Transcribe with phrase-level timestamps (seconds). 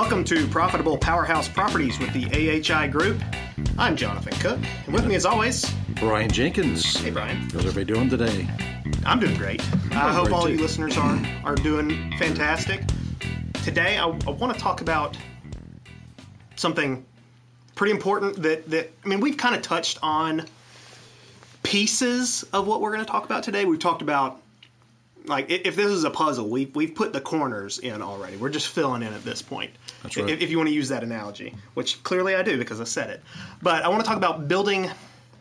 [0.00, 3.20] Welcome to Profitable Powerhouse Properties with the AHI Group.
[3.76, 6.96] I'm Jonathan Cook, and with me as always, Brian Jenkins.
[6.96, 7.36] Hey, Brian.
[7.50, 8.48] How's everybody doing today?
[9.04, 9.60] I'm doing great.
[9.92, 10.54] I hope great all too.
[10.54, 12.82] you listeners are, are doing fantastic.
[13.62, 15.18] Today, I, I want to talk about
[16.56, 17.04] something
[17.74, 20.46] pretty important that, that I mean, we've kind of touched on
[21.62, 23.66] pieces of what we're going to talk about today.
[23.66, 24.40] We've talked about
[25.26, 28.36] like if this is a puzzle, we've we've put the corners in already.
[28.36, 29.70] We're just filling in at this point.
[30.02, 30.30] That's right.
[30.30, 33.10] If, if you want to use that analogy, which clearly I do because I said
[33.10, 33.22] it.
[33.62, 34.90] But I want to talk about building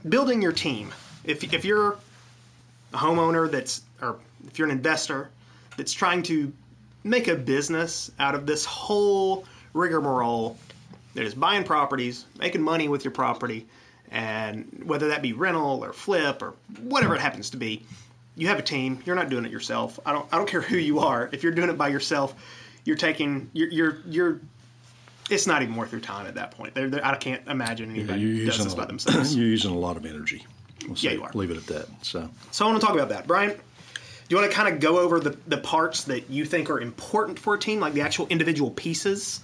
[0.08, 0.94] building your team.
[1.24, 1.98] If if you're
[2.94, 5.30] a homeowner that's or if you're an investor
[5.78, 6.52] that's trying to
[7.04, 10.58] make a business out of this whole rigmarole
[11.14, 13.66] that is buying properties, making money with your property,
[14.12, 17.84] and whether that be rental or flip or whatever it happens to be,
[18.36, 19.02] you have a team.
[19.06, 20.00] You're not doing it yourself.
[20.06, 20.28] I don't.
[20.32, 21.30] I don't care who you are.
[21.32, 22.36] If you're doing it by yourself,
[22.86, 23.50] you're taking.
[23.54, 23.70] You're.
[23.70, 23.98] You're.
[24.06, 24.42] you're
[25.30, 26.74] it's not even worth your time at that point.
[26.74, 29.36] They're, they're- I can't imagine anybody You're does this a, by themselves.
[29.38, 30.44] you're using a lot of energy.
[30.88, 31.30] We'll Yeah, you are.
[31.36, 31.88] Leave it at that.
[32.02, 33.52] So, So I want to talk about that, Brian.
[33.52, 33.56] Do
[34.36, 37.38] you want to kind of go over the, the parts that you think are important
[37.38, 39.42] for a team, like the actual individual pieces?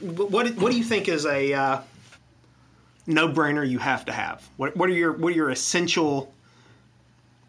[0.00, 1.80] What what do you think is a uh,
[3.06, 4.46] no brainer you have to have?
[4.58, 6.32] What what are your what are your essential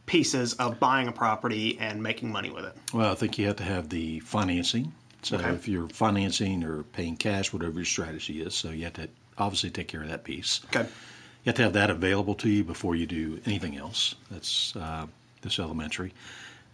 [0.08, 2.76] pieces of buying a property and making money with it?
[2.94, 4.92] well, I think you have to have the financing.
[5.22, 5.50] So, Okay.
[5.50, 9.70] if you're financing or paying cash, whatever your strategy is, so you have to obviously
[9.70, 10.62] take care of that piece.
[10.74, 10.84] Okay.
[10.88, 14.16] You have to have that available to you before you do anything else.
[14.32, 15.06] That's uh,
[15.42, 16.14] this elementary.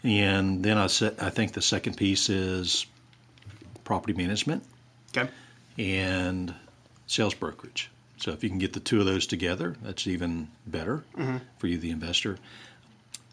[0.03, 2.85] And then I said, I think the second piece is
[3.83, 4.63] property management.
[5.15, 5.29] Okay.
[5.77, 6.53] and
[7.07, 7.89] sales brokerage.
[8.17, 11.03] So if you can get the two of those together, that's even better
[11.57, 12.37] for you, the investor.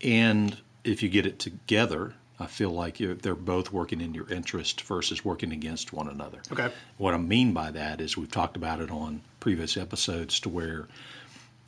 [0.03, 4.81] And if you get it together, I feel like they're both working in your interest
[4.83, 6.39] versus working against one another.
[6.51, 6.71] Okay.
[6.97, 10.89] What I mean by that is we've talked about it on previous episodes to where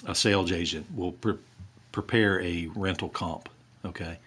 [0.07, 1.39] a sales agent will pre-
[1.93, 3.51] prepare a rental comp,
[3.85, 4.19] okay?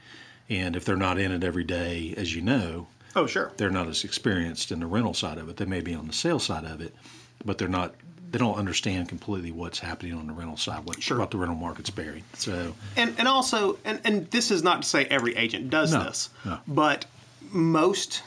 [0.49, 3.51] And if they're not in it every day, as you know, Oh sure.
[3.57, 5.57] they're not as experienced in the rental side of it.
[5.57, 6.93] They may be on the sales side of it,
[7.43, 7.95] but they're not.
[8.31, 11.17] They don't understand completely what's happening on the rental side, what, Sure.
[11.19, 12.23] what the rental market's bearing.
[12.33, 16.03] So, And and also and, and this is not to say every agent does No,
[16.03, 16.59] this, no.
[16.67, 17.05] but
[17.51, 18.23] most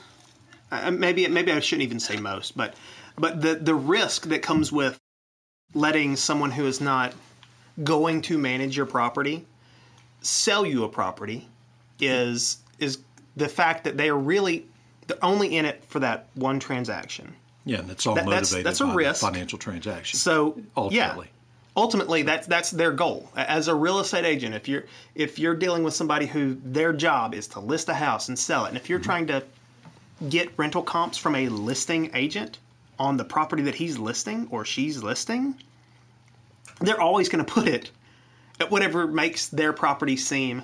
[0.70, 2.74] uh, maybe maybe I shouldn't even say most, but
[3.16, 4.98] but the the risk that comes with
[5.74, 7.12] letting someone who is not
[7.84, 9.44] going to manage your property
[10.20, 11.46] sell you a property
[12.00, 12.98] is is
[13.36, 14.66] the fact that they are really
[15.06, 17.34] they're only in it for that one transaction.
[17.68, 19.20] Yeah, and it's all That- motivated that's a by the risk.
[19.20, 20.18] financial transaction.
[20.18, 21.26] So Ultimately.
[21.26, 21.32] yeah,
[21.76, 24.54] ultimately that's that's their goal as a real estate agent.
[24.54, 24.84] If you're
[25.14, 28.64] if you're dealing with somebody who their job is to list a house and sell
[28.64, 29.04] it, and if you're mm-hmm.
[29.04, 29.44] trying to
[30.30, 32.58] get rental comps from a listing agent
[32.98, 35.54] on the property that he's listing or she's listing,
[36.80, 37.90] they're always going to put it
[38.58, 40.62] at whatever makes their property seem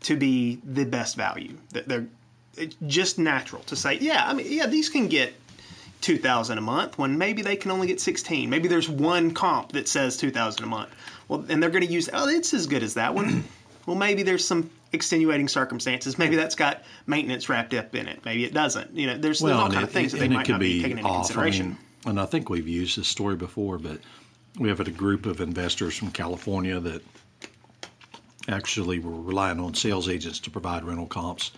[0.00, 1.58] to be the best value.
[1.72, 2.06] That they're
[2.56, 5.34] it's just natural to say, yeah, I mean, yeah, these can get
[6.00, 8.50] two thousand a month when maybe they can only get sixteen.
[8.50, 10.90] Maybe there's one comp that says two thousand a month.
[11.28, 13.44] Well, and they're going to use, oh, it's as good as that one.
[13.86, 16.18] well, maybe there's some extenuating circumstances.
[16.18, 18.24] Maybe that's got maintenance wrapped up in it.
[18.24, 18.94] Maybe it doesn't.
[18.96, 20.98] You know, there's, there's all kind of it- things that they might not be, taking
[20.98, 21.16] into off.
[21.16, 21.68] I consideration.
[21.68, 23.98] mean, and I think we've used this story before, but
[24.58, 27.02] we have a group of investors from California that
[28.48, 31.50] actually were relying on sales agents to provide rental comps.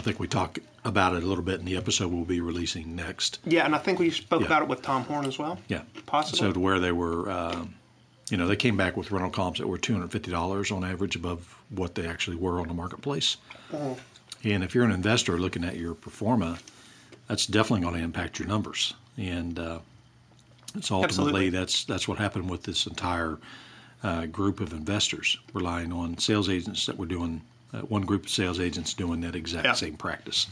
[0.00, 2.96] I think we talk about it a little bit in the episode we'll be releasing
[2.96, 3.38] next.
[3.44, 4.46] yeah, and I think we spoke Yeah.
[4.46, 5.58] about it with Tom Horn as well.
[5.68, 6.38] Yeah, Possibly.
[6.38, 7.74] So to where they were, um,
[8.30, 10.84] you know, they came back with rental comps that were two hundred fifty dollars on
[10.84, 13.36] average above what they actually were on the marketplace.
[13.74, 13.94] Uh-huh.
[14.42, 16.58] And if you're an investor looking at your pro forma,
[17.28, 18.94] that's definitely going to impact your numbers.
[19.18, 19.80] And uh,
[20.74, 21.04] it's ultimately
[21.48, 21.50] Absolutely.
[21.50, 23.36] that's that's what happened with this entire
[24.02, 28.30] uh, group of investors relying on sales agents that were doing uh, one group of
[28.30, 29.72] sales agents doing that exact Yeah.
[29.74, 30.46] same practice.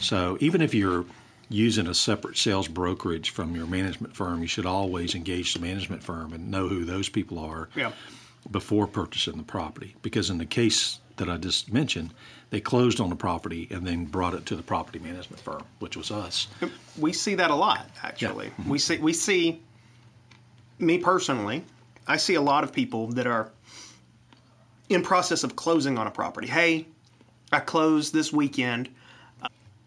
[0.00, 1.04] So even if you're
[1.48, 6.02] using a separate sales brokerage from your management firm, you should always engage the management
[6.02, 7.92] firm and know who those people are Yeah.
[8.50, 9.94] before purchasing the property.
[10.02, 12.10] Because in the case that I just mentioned,
[12.50, 15.96] they closed on the property and then brought it to the property management firm, which
[15.96, 16.46] was us.
[16.98, 19.60] we see that a lot actually we see we see
[20.78, 21.64] me personally
[22.06, 23.50] i see a lot of people that are
[24.88, 26.86] in process of closing on a property hey
[27.52, 28.88] i closed this weekend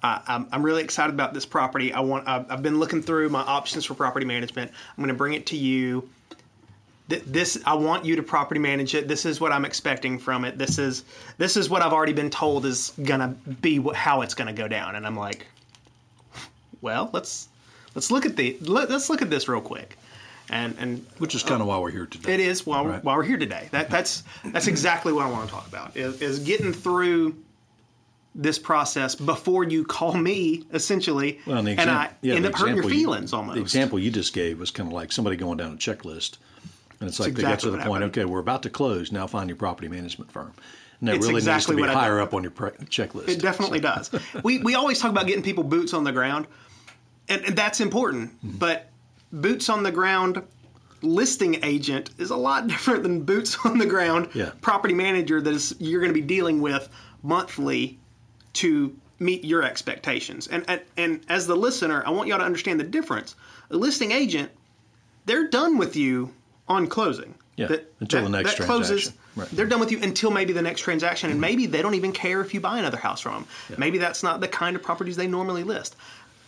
[0.02, 1.92] I, I'm, I'm really excited about this property.
[1.94, 2.28] I want.
[2.28, 4.72] I've, I've been looking through my options for property management.
[4.72, 6.10] I'm going to bring it to you.
[7.10, 9.08] Th- This I want you to property manage it.
[9.10, 10.58] This is what I'm expecting from it.
[10.58, 11.04] This is
[11.38, 14.54] this is what I've already been told is going to be how it's going to
[14.54, 14.96] go down.
[14.96, 15.46] And I'm like,
[16.82, 17.50] well, let's
[17.94, 19.98] let's look at the let, us look at this real quick,
[20.50, 22.34] and and which is kind of why we're here today.
[22.34, 23.04] It is why, Right.
[23.04, 23.68] while we're here today.
[23.72, 27.36] That that's that's exactly what I want to talk about is, is getting through
[28.36, 32.50] this process before you call me essentially, Well, and the and I yeah, end the
[32.50, 33.56] up hurting your example you- feelings almost.
[33.56, 36.38] The example you just gave was kind of like somebody going down a checklist,
[37.00, 38.04] and it's like they get to the point.
[38.04, 38.04] happened.
[38.18, 39.12] Okay, we're about to close.
[39.12, 40.54] Now find your property management firm.
[41.00, 43.30] And that It's really exactly needs to be higher up on your pre- checklist.
[43.30, 44.12] It definitely does.
[44.44, 46.46] We we always talk about getting people boots on the ground,
[47.30, 48.32] and, and that's important.
[48.46, 48.58] Mm-hmm.
[48.58, 48.89] But
[49.32, 50.42] boots on the ground
[51.02, 54.52] listing agent is a lot different than boots on the ground Yeah.
[54.62, 56.90] property manager that is you're going to be dealing with
[57.24, 58.00] monthly
[58.54, 60.48] to meet your expectations.
[60.48, 63.36] And, and and as the listener, I want y'all to understand the difference.
[63.70, 64.50] A listing agent,
[65.26, 66.34] they're done with you
[66.68, 67.36] on closing.
[67.58, 69.12] Yeah, until the next transaction.
[69.36, 69.50] Right.
[69.52, 71.42] They're done with you until maybe the next transaction, and mm-hmm.
[71.42, 73.78] maybe they don't even care if you buy another house from them.
[73.78, 75.98] Maybe that's not the kind of properties they normally list.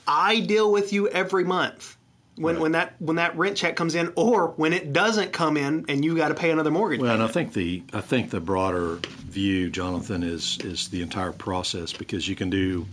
[0.08, 1.98] I deal with you every month
[2.42, 2.62] when, Right.
[2.62, 6.04] when that when that rent check comes in, or when it doesn't come in and
[6.04, 7.00] you got to pay another mortgage.
[7.00, 11.32] Well, and I think the I think the broader view, Jonathan, is is the entire
[11.32, 12.86] process because you can do,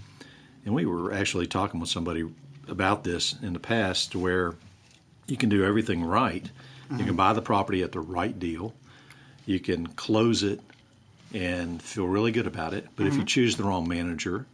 [0.64, 2.28] and we were actually talking with somebody
[2.68, 4.54] about this in the past, where
[5.26, 6.44] you can do everything right.
[6.90, 7.16] You can mm-hmm.
[7.16, 8.72] buy the property at the right deal.
[9.44, 10.60] You can close it
[11.34, 12.86] and feel really good about it.
[12.96, 13.26] But if you mm-hmm.
[13.26, 14.46] choose the wrong manager,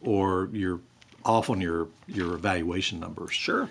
[0.00, 0.80] or you're
[1.24, 3.68] off on your your evaluation numbers, sure.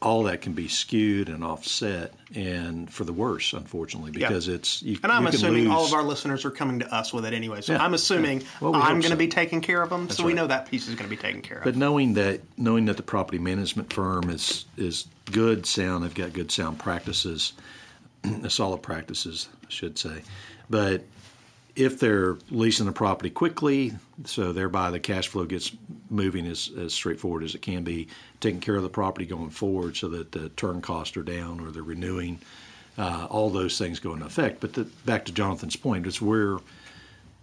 [0.00, 4.96] All that can be skewed and offset, and for the worse, unfortunately, because it's you,
[5.02, 7.62] And I'm assuming all of our listeners are coming to us with it anyway.
[7.62, 8.46] So Yeah, I'm assuming yeah.
[8.60, 9.16] Well, we I'm going to so.
[9.16, 10.08] be taking care of them.
[10.08, 11.64] so we know that piece is going to be taken care of.
[11.64, 16.32] But knowing that knowing that the property management firm is is good, sound, they've got
[16.32, 17.52] good sound practices,
[18.48, 20.22] solid practices, I should say.
[20.70, 21.02] But
[21.78, 23.92] if they're leasing the property quickly,
[24.24, 25.70] so thereby the cash flow gets
[26.10, 28.08] moving as, as straightforward as it can be,
[28.40, 31.70] taking care of the property going forward so that the turn costs are down or
[31.70, 32.40] they're renewing,
[32.98, 34.60] uh, all those things go into effect.
[34.60, 36.58] But the, back to Jonathan's point, it's where,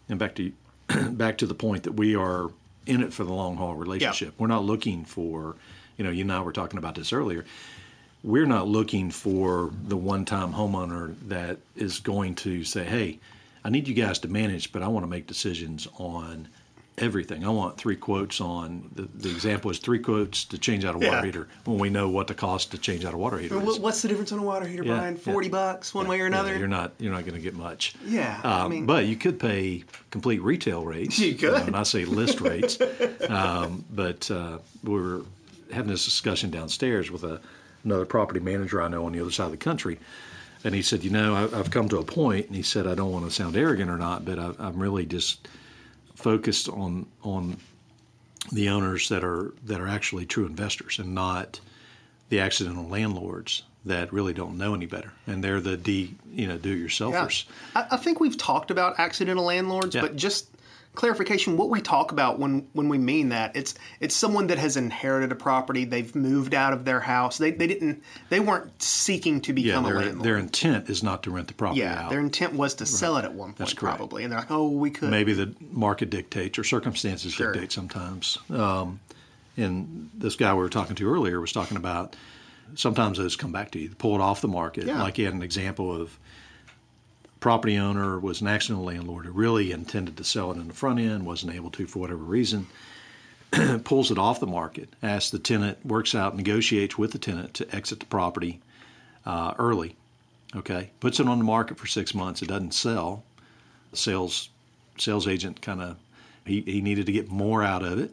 [0.09, 0.51] and back to
[1.11, 2.51] back to the point that we are
[2.85, 4.33] in it for the long haul relationship.
[4.37, 5.55] We're not looking for,
[5.97, 7.45] you know, you and I were talking about this earlier.
[8.21, 13.19] We're not looking for the one time homeowner that is going to say, hey,
[13.65, 16.47] I need you guys to manage, but I want to make decisions on
[16.99, 17.43] everything.
[17.43, 20.97] I want three quotes on the, the example is three quotes to change out a
[20.99, 21.25] water Yeah.
[21.25, 23.79] heater when we know what the cost to change out a water heater is.
[23.79, 25.15] What's the difference on a water heater, Yeah, Brian?
[25.15, 25.19] yeah.
[25.33, 26.57] Forty bucks, one way or Yeah, another.
[26.57, 27.95] you're not you're not going to get much.
[28.05, 31.19] Yeah, I Um, mean- but you could pay complete retail rates.
[31.19, 31.51] You could.
[31.53, 32.77] know, and I say list rates.
[33.27, 35.23] um, but uh, we were
[35.73, 37.41] having this discussion downstairs with a,
[37.83, 39.99] another property manager I know on the other side of the country,
[40.65, 42.95] and he said, you know, I, I've come to a point, and he said, I
[42.95, 45.47] don't want to sound arrogant or not, but I, I'm really just
[46.15, 47.57] focused on on
[48.51, 51.59] the owners that are that are actually true investors and not
[52.29, 56.57] the accidental landlords that really don't know any better, and they're the d you know
[56.57, 56.85] do it Yeah.
[56.87, 57.45] yourselfers.
[57.75, 60.01] I, I think we've talked about accidental landlords, Yeah.
[60.01, 60.47] but just
[60.95, 64.77] clarification, what we talk about when when we mean that, it's it's someone that has
[64.77, 69.41] inherited a property, they've moved out of their house, they, they didn't they weren't seeking
[69.41, 70.23] to Yeah, become a their, landlord.
[70.25, 72.09] their intent is not to rent the property yeah, out.
[72.09, 74.89] their intent was to sell it at one point, probably, and they're like, oh, we
[74.89, 75.09] could.
[75.11, 77.51] Maybe the market dictates or circumstances Sure.
[77.51, 78.37] dictate sometimes.
[78.49, 78.99] Um,
[79.57, 82.15] and this guy we were talking to earlier was talking about
[82.75, 84.85] sometimes those come back to you, pull it off the market.
[84.85, 85.01] Yeah.
[85.01, 86.17] Like he had an example of
[87.45, 90.99] property owner was an accidental landlord who really intended to sell it in the front
[90.99, 92.65] end, wasn't able to for whatever reason.
[93.83, 97.75] pulls it off the market, asks the tenant, works out, negotiates with the tenant to
[97.75, 98.59] exit the property
[99.27, 99.95] uh, early.
[100.55, 102.41] Okay, puts it on the market for six months.
[102.41, 103.23] It doesn't sell.
[103.91, 104.49] The sales
[104.97, 105.97] sales agent kind of
[106.47, 108.11] he, he needed to get more out of it.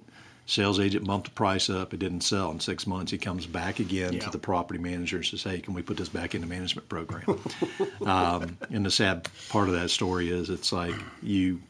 [0.53, 1.95] Sales agent bumped the price up.
[1.95, 3.11] It didn't sell in six months.
[3.11, 4.21] He comes back again Yeah.
[4.21, 6.91] to the property manager and says, "Hey, can we put this back in the management
[6.91, 7.41] program?"
[8.05, 11.63] um, and the sad part of that story is it's like you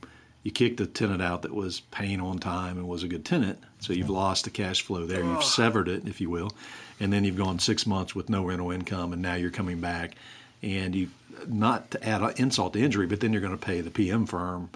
[0.43, 3.61] you kicked a tenant out that was paying on time and was a good tenant,
[3.79, 5.23] so you've lost the cash flow there.
[5.23, 6.51] You've severed it, if you will,
[6.99, 10.17] and then you've gone six months with no rental income, and now you're coming back,
[10.61, 11.09] and you
[11.47, 14.71] not to add insult to injury, but then you're going to pay the PM firm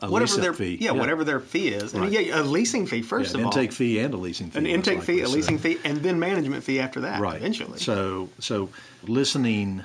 [0.00, 3.02] a whatever their fee, yeah, whatever their fee is, I mean, yeah, a leasing fee
[3.02, 5.32] first an of all, intake fee and a leasing fee, an intake fee, a So-
[5.32, 7.20] leasing fee, and then management fee after that.
[7.20, 7.36] right.
[7.36, 7.78] eventually.
[7.78, 8.68] so so
[9.04, 9.82] listening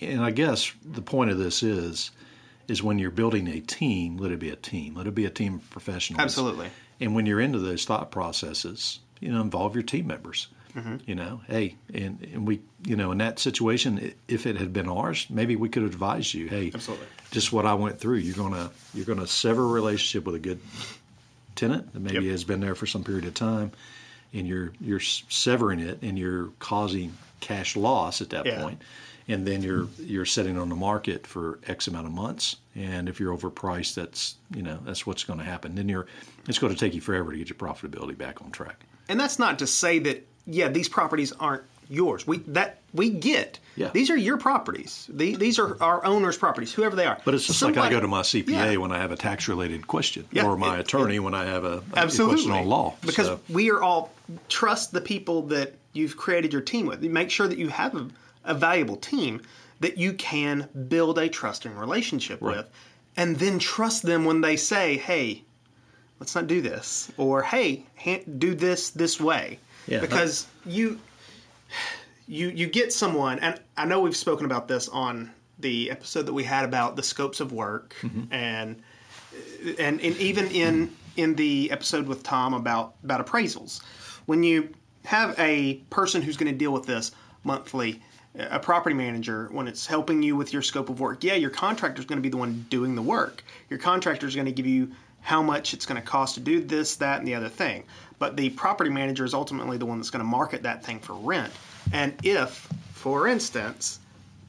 [0.00, 2.10] and i guess the point of this is
[2.66, 4.94] is when you're building a team let it be a team.
[4.94, 6.20] Let it be a team of professionals.
[6.22, 6.68] Absolutely.
[7.00, 10.96] and when you're into those thought processes you know involve your team members Mm-hmm.
[11.06, 14.88] you know hey and, and we you know in that situation if it had been
[14.88, 17.06] ours maybe we could have advised you hey Absolutely.
[17.30, 20.60] just what i went through you're gonna you're gonna sever a relationship with a good
[21.56, 22.32] tenant that maybe Yep.
[22.32, 23.72] has been there for some period of time
[24.34, 28.70] and you're you're severing it and you're causing cash loss at that Yeah.
[29.30, 33.20] And then you're you're setting on the market for X amount of months, and if
[33.20, 35.74] you're overpriced, that's you know that's what's going to happen.
[35.74, 36.06] Then you're
[36.48, 38.86] it's going to take you forever to get your profitability back on track.
[39.06, 42.26] And that's not to say that yeah, these properties aren't yours.
[42.26, 43.58] We that we get.
[43.76, 43.90] Yeah.
[43.92, 45.06] These are your properties.
[45.08, 47.18] The, these are our owners' properties, whoever they are.
[47.24, 48.76] But it's just like I go to my CPA Yeah.
[48.78, 51.62] when I have a tax related question, Yeah, or my it- attorney when I have
[51.64, 52.34] a, a Absolutely.
[52.36, 52.94] question on law.
[53.06, 54.12] Because So- we are all
[54.48, 57.02] trust the people that you've created your team with.
[57.02, 58.08] Make sure that you have a,
[58.44, 59.42] a valuable team
[59.80, 62.56] that you can build a trusting relationship Right.
[62.58, 62.70] with.
[63.16, 65.44] And then trust them when they say, hey,
[66.18, 67.12] let's not do this.
[67.16, 67.84] Or hey,
[68.38, 69.60] do this this way.
[69.88, 70.98] Yeah, because you
[72.26, 76.32] you you get someone and I know we've spoken about this on the episode that
[76.32, 78.32] we had about the scopes of work Mm-hmm.
[78.32, 78.82] and
[79.78, 83.82] and, and even in in the episode with Tom about about appraisals,
[84.26, 84.68] when you
[85.04, 87.12] have a person who's going to deal with this
[87.44, 88.00] monthly,
[88.36, 92.00] a property manager, when it's helping you with your scope of work, yeah, your contractor
[92.00, 93.42] is going to be the one doing the work.
[93.70, 94.90] Your contractor is going to give you
[95.20, 97.84] how much it's going to cost to do this, that, and the other thing.
[98.18, 101.14] But the property manager is ultimately the one that's going to market that thing for
[101.14, 101.52] rent.
[101.92, 104.00] And if, for instance,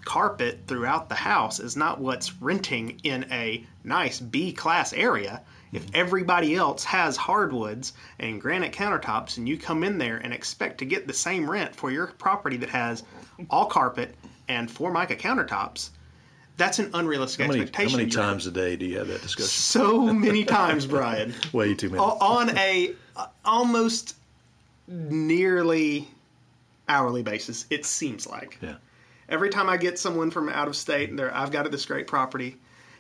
[0.06, 5.42] carpet throughout the house is not what's renting in a nice B class area.
[5.72, 5.96] If mm-hmm.
[5.96, 10.86] everybody else has hardwoods and granite countertops, and you come in there and expect to
[10.86, 13.04] get the same rent for your property that has
[13.52, 14.16] all carpet
[14.48, 15.92] and formica countertops,
[16.58, 19.50] that's an unrealistic how many, how many times a day do you have that discussion?
[19.50, 22.02] So many times, Brian Way too many.
[22.02, 22.94] on a
[23.44, 24.16] almost
[24.88, 26.08] nearly
[26.88, 27.66] hourly basis.
[27.70, 28.76] It seems like yeah.
[29.30, 32.08] every time I get someone from out of state and they're I've got this great
[32.08, 32.58] property,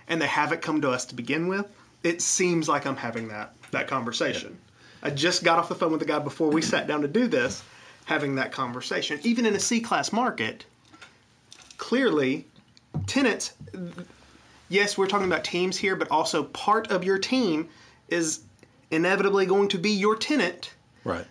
[0.07, 1.65] and they haven't come to us to begin with,
[2.03, 4.57] it seems like I'm having that that conversation.
[5.01, 7.27] I just got off the phone with the guy before we sat down to do
[7.27, 7.63] this,
[8.05, 9.19] having that conversation.
[9.23, 10.65] Even in a C class market,
[11.77, 12.45] clearly,
[13.07, 13.53] tenants.
[14.67, 17.69] Yes, we're talking about teams here, but also part of your team
[18.09, 18.41] is
[18.91, 20.71] inevitably going to be your tenant
[21.03, 21.25] Right.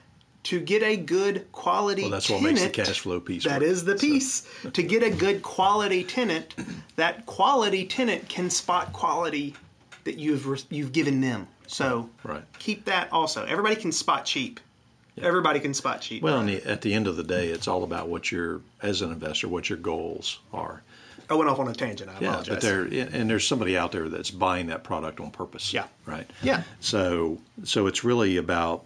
[0.45, 3.45] to get a good quality Well, that's what makes the cash flow piece.
[3.45, 3.71] That work.
[3.71, 4.47] is the piece.
[4.73, 6.55] to get a good quality tenant,
[6.97, 9.55] that quality tenant can spot quality
[10.05, 11.47] that you've re- you've given them.
[11.67, 12.43] So Right.
[12.59, 13.45] keep that also.
[13.45, 14.61] Everybody can spot cheap.
[15.21, 16.23] Everybody can spot cheap.
[16.23, 19.11] Well, the, at the end of the day, it's all about what your, as an
[19.11, 20.83] investor, what your goals are.
[21.31, 22.11] I went off on a tangent.
[22.11, 22.55] I Yeah, apologize.
[22.55, 25.73] but there and there's somebody out there that's buying that product on purpose.
[25.73, 25.87] Yeah.
[26.07, 26.29] Right.
[26.43, 26.63] Yeah.
[26.81, 28.85] So so it's really about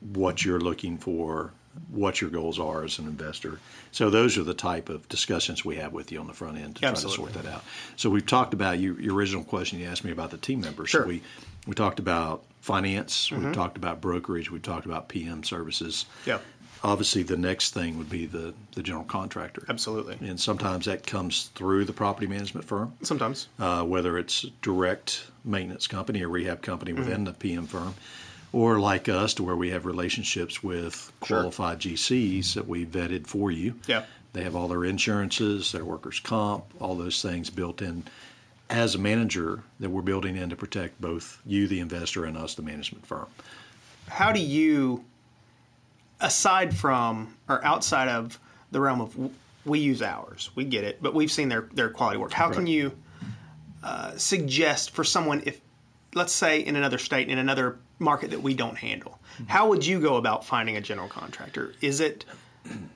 [0.00, 1.52] what you're looking for,
[1.90, 3.58] what your goals are as an investor.
[3.90, 6.76] So those are the type of discussions we have with you on the front end
[6.76, 7.16] to Absolutely.
[7.16, 7.64] try to sort that out.
[7.96, 9.80] So we've talked about you, your original question.
[9.80, 10.90] You asked me about the team members.
[10.90, 11.02] Sure.
[11.02, 11.22] So we
[11.66, 13.30] we talked about finance.
[13.30, 13.52] We've mm-hmm.
[13.52, 14.50] talked about brokerage.
[14.50, 16.06] We've talked about PM services.
[16.26, 16.38] Yeah.
[16.84, 19.64] Obviously, the next thing would be the the general contractor.
[19.68, 20.16] Absolutely.
[20.28, 23.48] And sometimes that comes through the property management firm Sometimes.
[23.58, 27.00] uh, whether it's direct maintenance company or rehab company Mm-hmm.
[27.00, 27.94] within the PM firm,
[28.52, 33.50] or like us, to where we have relationships with qualified GCs that we vetted for
[33.50, 33.74] you.
[33.86, 34.04] Yeah.
[34.32, 38.04] They have all their insurances, their workers' comp, all those things built in
[38.70, 42.54] as a manager that we're building in to protect both you, the investor, and us,
[42.54, 43.26] the management firm.
[44.06, 45.02] how do you
[46.20, 48.38] aside from or outside of
[48.70, 49.30] the realm of
[49.64, 52.66] we use ours we get it but we've seen their their quality work how can
[52.66, 52.92] you
[53.82, 55.60] uh, suggest for someone if
[56.14, 60.00] let's say in another state in another market that we don't handle how would you
[60.00, 62.24] go about finding a general contractor is it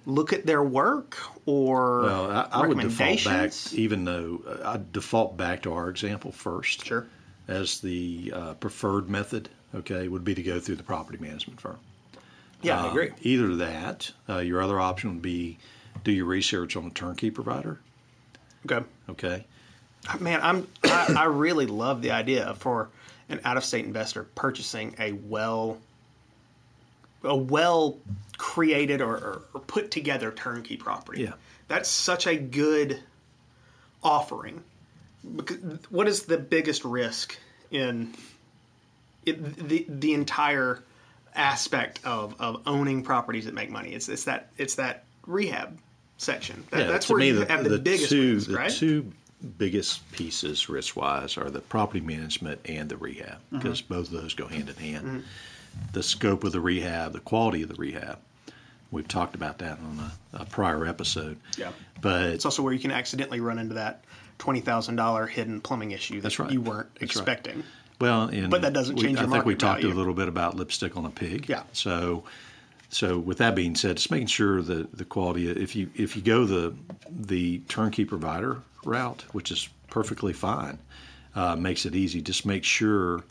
[0.07, 4.93] look at their work or Well, I, I would default back, even though uh, I'd
[4.93, 6.85] default back to our example first.
[6.85, 7.07] Sure.
[7.49, 11.79] As the uh, preferred method, okay, would be to go through the property management firm.
[12.63, 15.59] Yeah i Uh, agree Either that, uh, your other option would be
[16.05, 17.79] do your research on a turnkey provider.
[18.69, 19.45] okay Okay.
[20.19, 22.89] Man, I'm I, I really love the idea for
[23.29, 25.79] an out-of-state investor purchasing a well
[27.23, 27.99] a well
[28.37, 31.23] created or, or, or put together turnkey property.
[31.23, 31.35] Yeah.
[31.69, 33.01] That's such a good
[34.03, 34.63] offering.
[35.37, 37.39] Because what is the biggest risk
[37.71, 38.13] in
[39.25, 40.83] it, the the entire
[41.35, 43.91] aspect of, of owning properties that make money?
[43.93, 45.79] It's it's that it's that rehab
[46.19, 46.65] section.
[46.71, 48.71] That, Yeah, that's where me, you the, have the, the biggest two risk, the right?
[48.71, 49.13] two
[49.59, 53.59] biggest pieces risk wise are the property management and the rehab Mm-hmm.
[53.59, 55.25] because both of those go hand in hand.
[55.95, 58.19] The scope of the rehab, the quality of the rehab.
[58.91, 61.39] We've talked about that on a, a prior episode.
[61.57, 61.73] Yeah.
[62.03, 64.05] But It's also where you can accidentally run into that
[64.39, 66.51] twenty thousand dollar hidden plumbing issue that That's right.
[66.51, 67.25] you weren't That's right.
[68.03, 69.95] Well, and But that doesn't we- change I think we talked value.
[69.95, 71.49] a little bit about lipstick on a pig.
[71.49, 71.63] Yeah.
[71.73, 72.25] So
[72.89, 75.49] so with that being said, just making sure that the quality.
[75.49, 76.75] If you if you go the
[77.09, 80.79] the turnkey provider route, which is perfectly fine,
[81.37, 82.21] uh, makes it easy.
[82.21, 83.23] Just make sure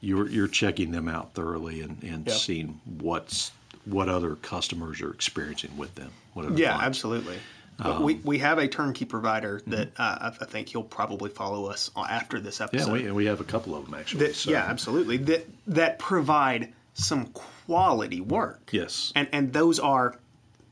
[0.00, 2.36] you're you're checking them out thoroughly and, and Yep.
[2.36, 3.52] seeing what's
[3.84, 6.10] what other customers are experiencing with them.
[6.34, 6.42] Yeah,
[6.72, 6.82] clients.
[6.82, 7.36] absolutely.
[7.78, 9.70] But Um, we, we have a turnkey provider mm-hmm.
[9.72, 12.86] that uh, I, I think he'll probably follow us after this episode.
[13.00, 14.26] Yeah, we, we have a couple of them actually.
[14.26, 15.18] that, so- Yeah, absolutely.
[15.18, 18.70] That that provide some quality work.
[18.72, 19.12] Yes.
[19.14, 20.18] and and those are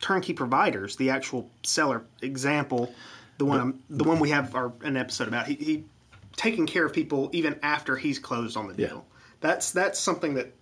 [0.00, 0.96] turnkey providers.
[0.96, 2.94] The actual seller example,
[3.38, 5.46] the one I'm, the one we have our, an episode about.
[5.46, 5.84] He, he
[6.36, 8.88] taking care of people even after he's closed on the Yeah.
[8.88, 9.06] deal.
[9.40, 10.52] That's that's something that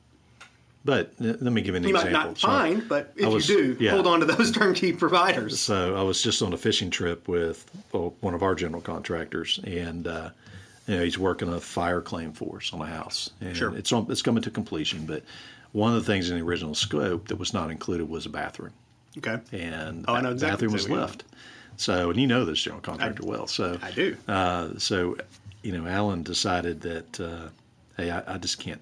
[0.85, 2.11] But uh, let me give you an example.
[2.11, 3.93] you might not So- find, but if was- you do, yeah.
[3.93, 5.61] hold on to those turnkey providers.
[5.61, 10.07] So I was just on a fishing trip with one of our general contractors, and
[10.09, 10.31] uh,
[10.89, 13.75] you know he's working a fire claim for us on a house, and Sure.
[13.77, 15.07] it's on, it's coming to completion.
[15.07, 15.23] But
[15.71, 18.73] one of the things in the original scope that was not included was a bathroom,
[19.19, 21.25] Okay, and Oh, I know the exactly bathroom was left.
[21.77, 24.17] So and you know this general contractor well, so I do.
[24.29, 25.17] uh, so,
[25.63, 27.49] you know, Alan decided that, uh,
[27.97, 28.81] hey, I, I just can't,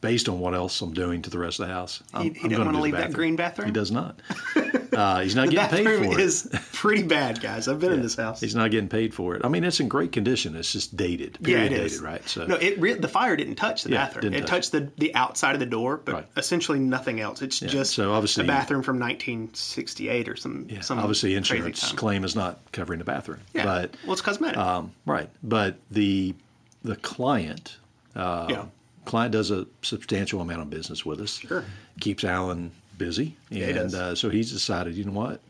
[0.00, 2.02] based on what else I'm doing to the rest of the house.
[2.14, 3.66] I'm, He- he I'm didn't gonna wanna do leave that green bathroom?
[3.66, 4.18] He does not.
[4.98, 6.20] Uh, he's not getting paid for it.
[6.20, 7.68] is pretty bad, guys.
[7.68, 8.40] I've been in this house.
[8.40, 9.44] He's not getting paid for it.
[9.44, 10.56] I mean, it's in great condition.
[10.56, 11.38] It's just dated.
[11.40, 12.00] yeah, Period it dated, is.
[12.00, 12.28] right?
[12.28, 14.34] So no, it re- the fire didn't touch the Yeah, bathroom.
[14.34, 16.26] It touch touched the the outside of the door, but Right.
[16.36, 17.42] essentially nothing else.
[17.42, 22.24] It's just so obviously- a bathroom from 1968 or some yeah, some obviously insurance claim
[22.24, 23.38] is not covering the bathroom.
[23.54, 23.66] Yeah.
[23.66, 24.56] But well, it's cosmetic.
[24.58, 26.34] Um, right, but the
[26.82, 27.76] the client
[28.16, 28.64] uh, Yeah.
[29.08, 31.38] Client does a substantial amount of business with us.
[31.38, 31.64] Sure.
[31.98, 33.94] keeps Alan busy, and does.
[33.94, 35.40] uh, so he's decided, you know what,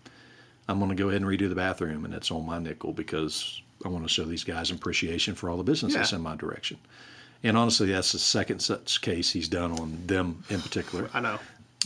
[0.68, 3.60] I'm going to go ahead and redo the bathroom, and it's on my nickel because
[3.84, 6.78] I want to show these guys appreciation for all the business that's in my direction.
[7.42, 11.10] And honestly, that's the second such case he's done on them in particular.
[11.12, 11.38] I know.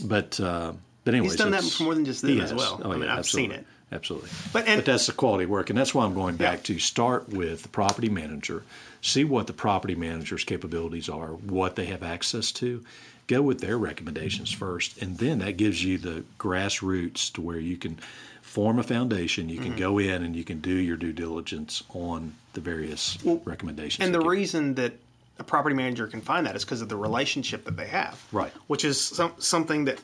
[0.03, 2.81] But uh, but anyways, He's done that for more than just he them as well.
[2.83, 3.65] Oh, I mean, yeah, I've seen it.
[3.93, 4.29] Absolutely.
[4.51, 6.75] But- and- that's the quality work, and that's why I'm going back Yeah.
[6.75, 8.63] to start with the property manager,
[9.01, 12.83] see what the property manager's capabilities are, what they have access to,
[13.27, 17.77] go with their recommendations first, and then that gives you the grassroots to where you
[17.77, 17.97] can
[18.41, 19.79] form a foundation, you can Mm-hmm.
[19.79, 24.05] go in and you can do your due diligence on the various recommendations.
[24.05, 24.93] And the reason that
[25.39, 28.21] a property manager can find that is because of the relationship that they have.
[28.31, 28.51] Right.
[28.67, 29.99] Which is some, something that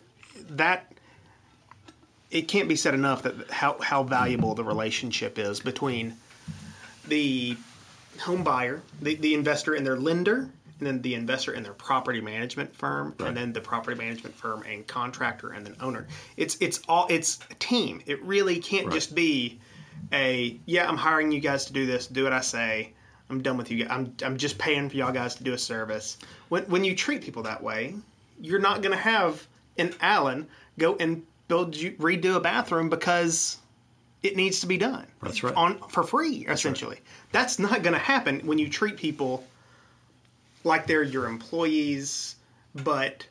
[0.52, 0.92] that
[2.32, 6.16] it can't be said enough that how how valuable the relationship is between
[7.08, 7.58] the
[8.22, 12.22] home buyer, the, the investor and their lender, and then the investor and their property
[12.22, 13.30] management firm, Right.
[13.30, 16.08] and then the property management firm and contractor and then owner.
[16.38, 18.02] It's it's all it's a team.
[18.06, 18.94] It really can't Right.
[18.94, 19.60] just be
[20.14, 22.94] a yeah, I'm hiring you guys to do this, do what I say.
[23.32, 23.84] I'm done with you.
[23.84, 23.92] guys.
[23.92, 26.18] I'm I'm just paying for y'all guys to do a service.
[26.50, 27.96] When when you treat people that way,
[28.40, 29.46] you're not going to have
[29.78, 33.58] an Alan go and build you redo a bathroom because
[34.24, 35.06] it needs to be done.
[35.22, 35.54] That's right.
[35.56, 37.00] On for free, essentially.
[37.34, 39.46] That's not going to happen when you treat people
[40.64, 42.36] like they're your employees,
[42.76, 43.26] but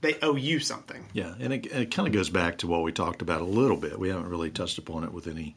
[0.00, 1.04] they owe you something.
[1.12, 3.76] Yeah, and it, it kind of goes back to what we talked about a little
[3.76, 3.98] bit.
[3.98, 5.56] We haven't really touched upon it with any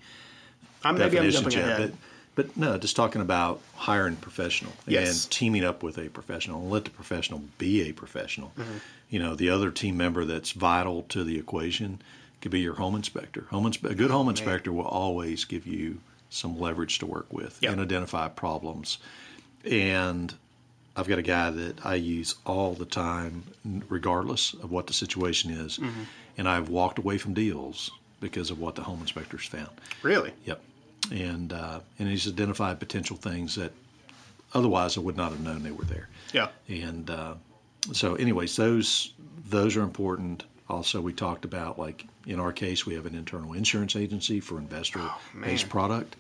[0.84, 1.92] I'm maybe I'm definitions jumping yet, ahead.
[1.92, 2.00] but
[2.36, 5.24] but no, just talking about hiring a professional Yes.
[5.24, 8.52] and teaming up with a professional and let the professional be a professional.
[8.58, 8.78] Mm-hmm.
[9.10, 12.02] You know, the other team member that's vital to the equation
[12.42, 13.46] could be your home inspector.
[13.52, 17.58] Home inspe- a good home inspector will always give you some leverage to work with
[17.62, 17.72] Yep.
[17.72, 18.98] and identify problems.
[19.64, 20.34] And
[20.96, 23.44] I've got a guy that I use all the time,
[23.90, 25.78] regardless of what the situation is.
[25.78, 26.04] Mm-hmm.
[26.38, 29.70] And I've walked away from deals because of what the home inspectors found.
[30.02, 30.34] really?
[30.46, 30.62] Yep.
[31.12, 33.72] And uh, and he's identified potential things that
[34.54, 36.10] otherwise I would not have known they were there.
[36.34, 36.48] Yeah.
[36.68, 37.36] And uh,
[37.94, 39.14] so, anyways, those
[39.50, 40.44] those are important.
[40.68, 44.58] Also, we talked about like in our case, we have an internal insurance agency for
[44.58, 45.70] investor-based man.
[45.70, 46.16] product.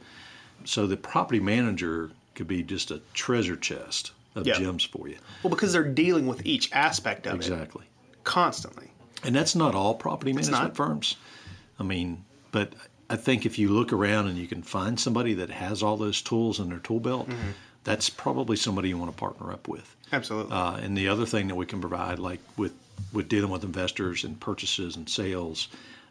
[0.65, 4.59] So the property manager could be just a treasure chest of Yeah.
[4.59, 5.17] gems for you.
[5.41, 7.85] Well, because they're dealing with each aspect of it Exactly.
[8.23, 8.91] constantly.
[9.23, 11.15] And that's not all property management firms.
[11.79, 12.73] I mean, but
[13.09, 16.21] I think if you look around and you can find somebody that has all those
[16.21, 17.51] tools in their tool belt, Mm-hmm.
[17.83, 19.95] that's probably somebody you want to partner up with.
[20.11, 20.51] Absolutely.
[20.51, 22.73] Uh, and the other thing that we can provide, like with
[23.13, 25.67] with dealing with investors and purchases and sales,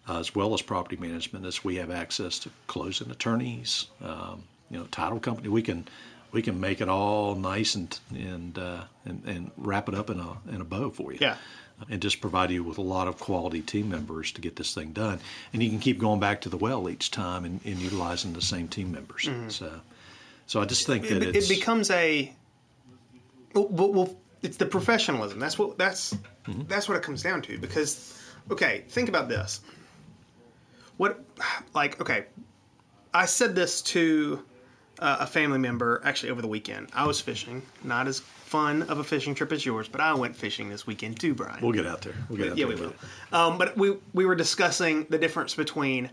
[0.08, 4.78] uh, as well as property management, is we have access to closing attorneys, um, you
[4.78, 5.48] know, title company.
[5.48, 5.88] We can
[6.30, 10.20] we can make it all nice and and uh, and, and wrap it up in
[10.20, 11.18] a in a bow for you.
[11.20, 11.36] Yeah.
[11.90, 14.92] And just provide you with a lot of quality team members to get this thing
[14.92, 15.18] done,
[15.52, 18.40] and you can keep going back to the well each time and, and utilizing the
[18.40, 19.28] same team members.
[19.48, 19.80] So,
[20.46, 21.22] so I just think that Mm-hmm.
[21.30, 22.32] it, it's it becomes a
[23.54, 26.14] well, well, it's the professionalism that's what that's
[26.46, 26.62] Mm-hmm.
[26.68, 28.18] that's what it comes down to because
[28.50, 29.60] okay, think about this.
[30.96, 31.24] What,
[31.74, 32.26] like, okay,
[33.12, 34.44] I said this to
[35.00, 36.90] uh, a family member actually over the weekend.
[36.94, 38.20] I was fishing, not as
[38.54, 41.60] fun of a fishing trip as yours, but I went fishing this weekend too, Brian.
[41.60, 42.14] We'll get out there.
[42.28, 42.76] We'll get out yeah, there.
[42.76, 42.94] we will.
[43.32, 46.08] Um, but we we were discussing the difference between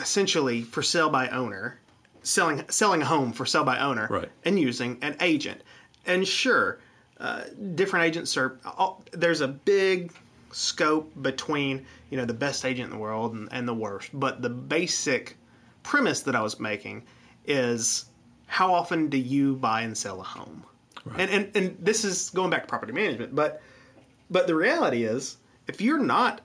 [0.00, 1.80] essentially for sale by owner,
[2.22, 4.30] selling selling a home for sale by owner, Right.
[4.46, 5.60] and using an agent.
[6.06, 6.78] And sure,
[7.20, 7.42] uh,
[7.74, 8.58] different agents are.
[8.64, 10.12] All, there's a big
[10.50, 14.08] scope between you know the best agent in the world and, and the worst.
[14.14, 15.36] But the basic
[15.82, 17.02] premise that I was making
[17.44, 18.06] is
[18.46, 20.64] how often do you buy and sell a home?
[21.16, 23.62] And, and and this is going back to property management, but
[24.30, 26.40] but the reality is, if you're not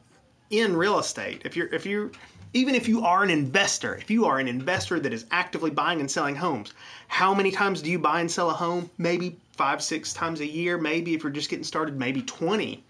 [0.49, 2.11] in real estate, if you're if you
[2.53, 5.99] even if you are an investor, if you are an investor that is actively buying
[5.99, 6.73] and selling homes,
[7.07, 8.89] how many times do you buy and sell a home?
[8.97, 10.77] Maybe five, six times a year.
[10.77, 12.83] Maybe if you're just getting started, maybe twenty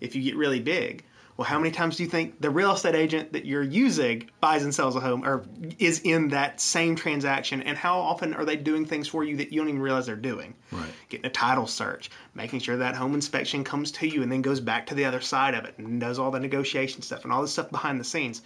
[0.00, 1.04] if you get really big.
[1.36, 4.62] Well, how many times do you think the real estate agent that you're using buys
[4.62, 5.44] and sells a home or
[5.80, 7.62] is in that same transaction?
[7.62, 10.14] And how often are they doing things for you that you don't even realize they're
[10.14, 10.54] doing?
[10.70, 10.88] Right.
[11.08, 14.60] Getting a title search, making sure that home inspection comes to you and then goes
[14.60, 17.42] back to the other side of it and does all the negotiation stuff and all
[17.42, 18.42] this stuff behind the scenes.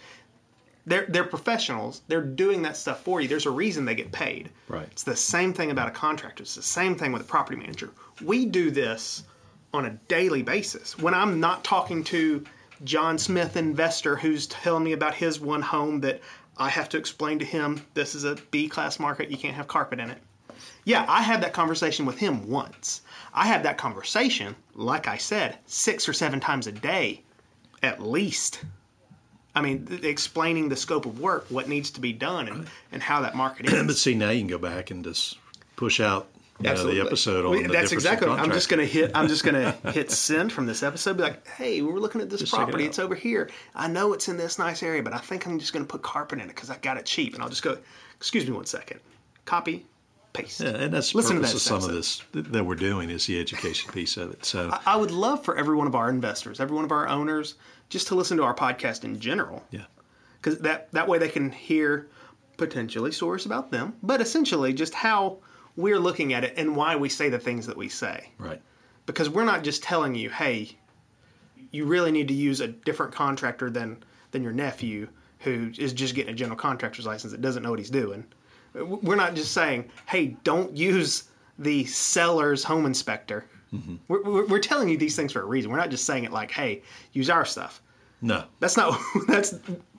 [0.87, 2.01] They're, they're professionals.
[2.07, 3.27] They're doing that stuff for you.
[3.27, 4.49] There's a reason they get paid.
[4.67, 4.87] Right.
[4.91, 6.41] It's the same thing about a contractor.
[6.41, 7.91] It's the same thing with a property manager.
[8.23, 9.25] We do this
[9.71, 10.97] on a daily basis.
[10.97, 12.43] When I'm not talking to
[12.83, 16.21] John Smith investor who's telling me about his one home that
[16.57, 19.67] I have to explain to him this is a B class market, you can't have
[19.67, 20.17] carpet in it.
[20.83, 23.01] Yeah, I had that conversation with him once.
[23.33, 27.23] I had that conversation, like I said, six or seven times a day,
[27.81, 28.61] at least.
[29.55, 33.21] I mean, explaining the scope of work, what needs to be done, and, and how
[33.21, 34.01] that market But is.
[34.01, 35.37] see, now you can go back and just
[35.75, 36.27] push out
[36.59, 37.01] you know, the Absolutely.
[37.01, 38.27] episode on We- the That's exactly.
[38.29, 39.11] I'm just gonna hit.
[39.15, 41.17] I'm just gonna hit send from this episode.
[41.17, 42.85] Be like, hey, we're looking at this Just check it property.
[42.85, 43.49] It's over here.
[43.75, 46.39] I know it's in this nice area, but I think I'm just gonna put carpet
[46.39, 47.33] in it because I got it cheap.
[47.33, 47.77] And I'll just go.
[48.17, 48.99] Excuse me one second.
[49.45, 49.85] Copy,
[50.33, 50.59] paste.
[50.59, 51.89] Yeah, and that's Listen to that of some episode.
[51.89, 54.43] of this that we're doing is the education piece of it.
[54.43, 57.55] So I would love for every one of our investors, every one of our owners,
[57.87, 59.63] just to listen to our podcast in general.
[59.71, 59.85] yeah,
[60.41, 62.09] because that that way they can hear
[62.57, 65.37] potentially stories about them, but essentially just how
[65.79, 68.29] we're looking at it and why we say the things that we say.
[68.37, 68.61] right.
[69.05, 70.77] Because we're not just telling you, hey,
[71.71, 75.07] you really need to use a different contractor than than your nephew
[75.39, 78.23] who is just getting a general contractor's license that doesn't know what he's doing.
[78.75, 81.23] We're not just saying, hey, don't use
[81.57, 83.45] the seller's home inspector.
[83.73, 83.95] Mm-hmm.
[84.07, 85.71] We're, we're, we're telling you these things for a reason.
[85.71, 87.81] We're not just saying it like, hey, use our stuff.
[88.21, 88.99] No, That's not.
[89.27, 89.53] That's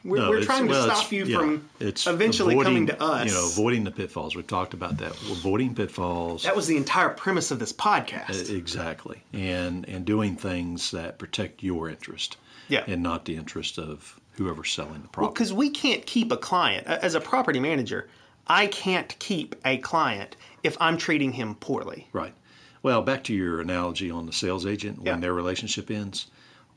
[0.04, 3.02] we're, no, we're trying to well, stop you yeah, from it's eventually avoiding, coming to
[3.02, 3.26] us.
[3.26, 4.34] You know, avoiding the pitfalls.
[4.36, 5.12] We've talked about that.
[5.30, 6.42] Avoiding pitfalls.
[6.44, 8.54] that was the entire premise of this podcast.
[8.54, 12.36] Exactly, and and doing things that protect your interest,
[12.68, 12.84] Yeah.
[12.86, 15.34] and not the interest of whoever's selling the property.
[15.34, 18.08] Because we can't keep a client as a property manager.
[18.46, 22.08] I can't keep a client if I'm treating him poorly.
[22.12, 22.34] Right.
[22.82, 25.16] Well, back to your analogy on the sales agent when Yeah.
[25.20, 26.26] their relationship ends.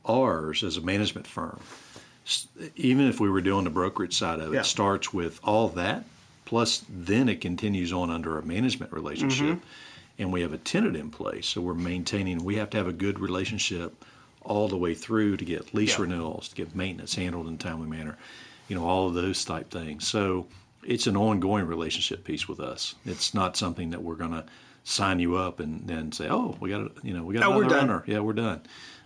[0.06, 1.58] Ours, as a management firm,
[2.76, 4.62] even if we were doing the brokerage side of it, Yeah.
[4.62, 6.04] starts with all that,
[6.44, 9.66] plus then it continues on under a management relationship, Mm-hmm.
[10.22, 11.46] and we have a tenant in place.
[11.46, 12.44] So we're maintaining.
[12.44, 14.04] We have to have a good relationship
[14.42, 16.02] all the way through to get lease Yeah.
[16.02, 18.18] renewals, to get maintenance handled in a timely manner,
[18.68, 20.06] you know, all of those type things.
[20.06, 20.46] So
[20.82, 22.94] it's an ongoing relationship piece with us.
[23.06, 24.44] It's not something that we're going to
[24.84, 27.60] sign you up and then say, "Oh, we got a, you know, we got Oh,
[27.60, 28.60] another runner." Yeah, we're done.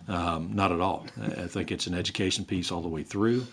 [0.07, 1.05] Um, not at all.
[1.21, 3.45] I think it's an education piece all the way through,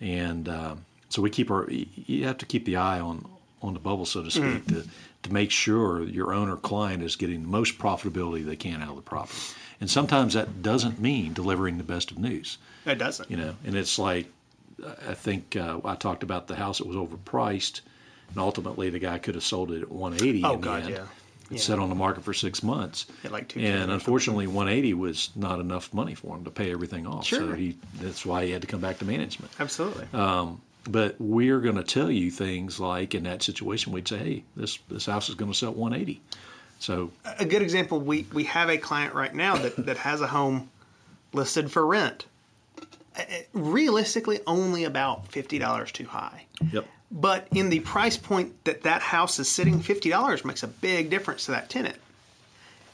[0.00, 1.68] and um, so we keep our.
[1.70, 3.26] You have to keep the eye on
[3.62, 4.84] on the bubble, so to speak, to
[5.24, 8.96] to make sure your owner client is getting the most profitability they can out of
[8.96, 9.38] the property.
[9.80, 13.30] And sometimes that doesn't mean delivering the best of news It doesn't.
[13.30, 14.26] you know and it's like
[15.08, 17.80] i think uh, i talked about the house that was overpriced
[18.30, 20.90] and ultimately the guy could have sold it at 180 Oh, in the God, end
[20.90, 21.04] yeah.
[21.50, 21.58] It Yeah.
[21.60, 23.06] sat on the market for six months.
[23.24, 26.70] At like 210 or and unfortunately 180 was not enough money for him to pay
[26.72, 27.26] everything off.
[27.26, 27.54] So Sure.
[27.56, 29.52] he that's why he had to come back to management.
[29.60, 30.06] Absolutely.
[30.12, 34.44] Um, but we're going to tell you things like in that situation we'd say hey
[34.56, 36.20] this this house is going to sell at 180
[36.78, 40.26] so a good example we we have a client right now that that has a
[40.26, 40.68] home
[41.32, 42.26] listed for rent
[43.52, 46.44] realistically only about $50 too high.
[46.72, 51.08] Yep but in the price point that that house is sitting $50 makes a big
[51.08, 51.96] difference to that tenant.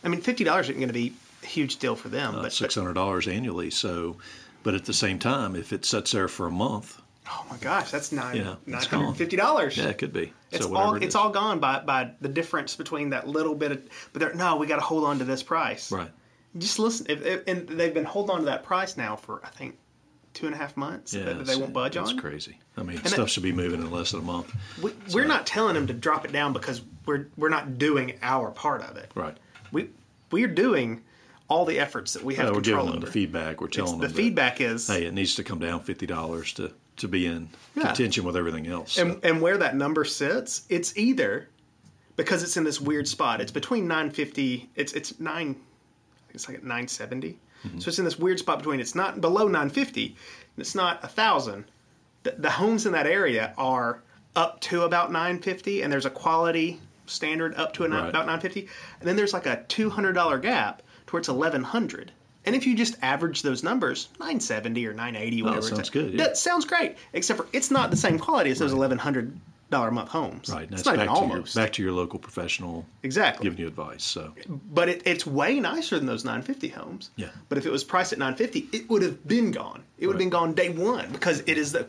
[0.04, 2.74] I mean $50 isn't going to be a huge deal for them uh, but, six
[2.74, 4.16] hundred dollars annually so
[4.62, 7.00] but at the same time if it sits there for a month.
[7.26, 9.14] Oh my gosh that's nine, Yeah, it's gone.
[9.14, 10.32] $950 yeah it could be.
[10.50, 13.72] It's so all it it's all gone by, by the difference between that little bit
[13.72, 15.90] of but they're no we got to hold on to this price.
[15.90, 16.10] Right.
[16.58, 19.48] Just listen if, if, and they've been holding on to that price now for i
[19.48, 19.78] think
[20.34, 22.16] two and a half months Yeah, that, that they won't budge that's on.
[22.16, 22.58] That's crazy.
[22.76, 24.54] I mean, that- stuff should be moving in less than a month.
[24.82, 28.50] We, we're not telling them to drop it down because we're we're not doing our
[28.50, 29.10] part of it.
[29.14, 29.36] Right.
[29.72, 29.88] We
[30.30, 31.02] we're doing
[31.48, 33.06] all the efforts that we have Yeah, we're giving them over.
[33.06, 33.60] the feedback.
[33.60, 36.52] We're It's- telling the them feedback is hey, it needs to come down fifty dollars
[36.54, 37.86] to to be in Yeah.
[37.86, 38.98] contention with everything else.
[38.98, 41.48] and, and where that number sits, it's either
[42.16, 43.40] because it's in this weird spot.
[43.40, 44.68] It's between 950.
[44.76, 45.56] It's it's nine.
[46.34, 47.38] It's like at 970.
[47.66, 47.78] Mm-hmm.
[47.80, 48.80] So it's in this weird spot between.
[48.80, 50.06] It's not below 950.
[50.06, 50.16] And
[50.56, 51.64] it's not a thousand.
[52.22, 54.02] The, the homes in that area are
[54.36, 58.08] up to about 950, and there's a quality standard up to a, Right.
[58.08, 58.68] about 950,
[59.00, 62.12] and then there's like a $200 gap towards 1100.
[62.46, 66.24] And if you just average those numbers, 970 or 980, whatever Oh, sounds good, yeah.
[66.24, 66.96] That sounds great.
[67.12, 69.38] Except for it's not the same quality as those eleven hundred
[69.70, 70.48] dollar a month homes.
[70.50, 70.68] right.
[70.70, 73.44] It's not back even to your back to your local professional exactly.
[73.44, 74.02] giving you advice.
[74.04, 74.34] So
[74.72, 77.10] But it, it's way nicer than those nine fifty homes.
[77.16, 77.28] Yeah.
[77.48, 79.82] But if it was priced at nine fifty, it would have been gone.
[79.98, 81.86] It would have been gone day one because it is the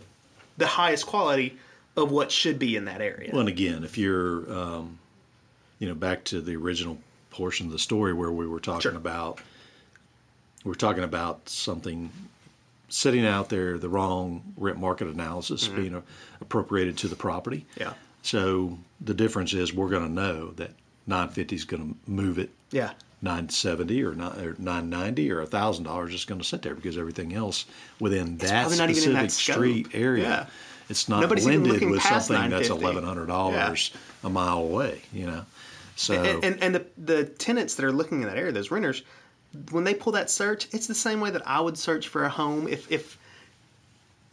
[0.58, 1.58] the highest quality
[1.98, 3.32] of what should be in that area.
[3.32, 4.98] Well, and again, if you're, um,
[5.80, 6.98] you know, back to the original
[7.32, 8.96] portion of the story where we were talking Sure.
[8.96, 9.42] about,
[10.64, 12.12] we're talking about something
[12.92, 16.04] sitting out there, the wrong rent market analysis being a,
[16.42, 17.66] appropriated to the property.
[17.72, 17.82] Mm-hmm.
[17.82, 17.94] Yeah.
[18.22, 20.72] So the difference is we're going to know that
[21.08, 22.52] 950 is going to move it.
[22.72, 22.92] Yeah.
[23.24, 27.66] 970 or, not, or 990 or $1,000 is going to sit there because everything else
[28.00, 30.46] within that even in specific that street area, Yeah.
[30.90, 33.92] it's not Nobody's blended with something that's $1,100
[34.24, 35.46] a mile away, you know?
[35.96, 39.04] So, And, and and the the tenants that are looking in that area, those renters,
[39.72, 42.30] when they pull that search, it's the same way that I would search for a
[42.30, 43.18] home if if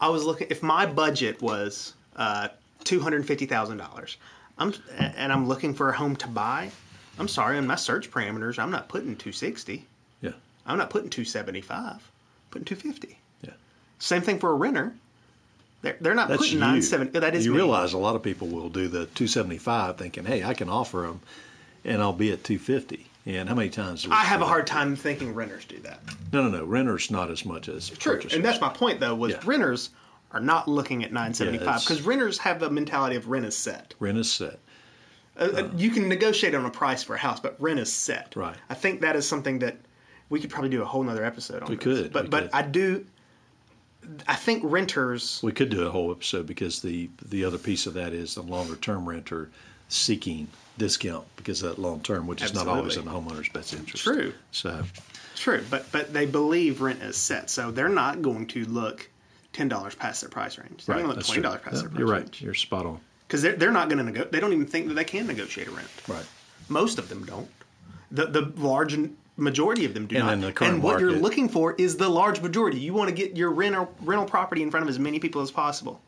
[0.00, 2.48] I was looking if my budget was uh,
[2.85, 4.16] two hundred fifty thousand dollars,
[4.59, 6.70] I'm and I'm looking for a home to buy.
[7.18, 9.87] I'm sorry, in my search parameters, I'm not putting two sixty.
[10.20, 10.33] yeah,
[10.66, 12.09] I'm not putting two seventy five.
[12.50, 13.18] Putting two fifty.
[13.42, 13.50] yeah.
[13.98, 14.94] Same thing for a renter.
[15.83, 17.18] They're, they're not That's putting nine seventy.
[17.18, 17.57] That is you me.
[17.59, 21.20] realize a lot of people will do the 275 thinking, hey, I can offer them
[21.85, 22.42] and I'll be at
[23.29, 23.38] 250.
[23.41, 26.01] And how many times do we I have a hard time thinking renters do that.
[26.33, 26.64] No, no, no.
[26.64, 28.35] Renters not as much as True, purchasers.
[28.37, 29.14] and that's my point though.
[29.14, 29.41] Was Yeah.
[29.45, 29.91] renters
[30.33, 33.95] are not looking at 975 it's- because renters have a mentality of rent is set.
[33.99, 34.59] Rent is set.
[35.38, 38.35] Uh, uh, you can negotiate on a price for a house, but rent is set.
[38.35, 38.57] Right.
[38.69, 39.77] I think that is something that
[40.31, 41.69] we could probably do a whole nother episode on.
[41.71, 41.85] We this.
[41.85, 42.51] could, but we but could.
[42.55, 43.07] I do.
[44.27, 45.41] I think renters.
[45.43, 48.43] We could do a whole episode because the the other piece of that is the
[48.43, 49.51] longer term renter
[49.88, 53.75] seeking discount because of that long term, which is not always in the homeowner's best
[53.75, 54.05] interest.
[54.05, 54.33] True.
[54.53, 54.83] So
[55.35, 59.09] True, but but they believe rent is set, so they're not going to look
[59.53, 60.85] ten dollars past their price range.
[60.85, 61.99] They're right, going to look twenty dollars past Yeah, their price range.
[62.01, 62.23] You're right.
[62.23, 63.01] range You're spot on.
[63.27, 64.33] because they're they're not going to negotiate.
[64.33, 65.88] They don't even think that they can negotiate a rent.
[66.09, 66.27] Right.
[66.69, 67.49] Most of them don't.
[68.11, 68.99] The the large
[69.37, 70.55] majority of them do And not.
[70.57, 72.81] the and what you're looking for is the large majority.
[72.81, 75.51] You want to get your rental rental property in front of as many people as
[75.53, 76.01] possible.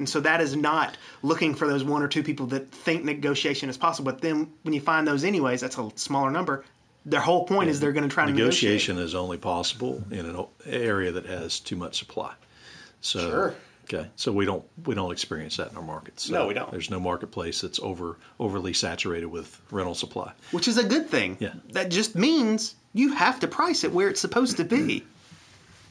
[0.00, 3.68] And so that is not looking for those one or two people that think negotiation
[3.68, 4.10] is possible.
[4.10, 6.64] But then when you find those anyways, that's a smaller number.
[7.04, 8.72] Their whole point is they're going to try to negotiate.
[8.72, 12.32] Negotiation is only possible in an area that has too much supply.
[13.02, 13.54] So Sure.
[13.84, 16.24] okay, so we don't we don't experience that in our markets.
[16.24, 16.70] So No, we don't.
[16.70, 20.32] There's no marketplace that's over overly saturated with rental supply.
[20.52, 21.36] which is a good thing.
[21.40, 21.52] Yeah.
[21.72, 25.04] That just means you have to price it where it's supposed to be.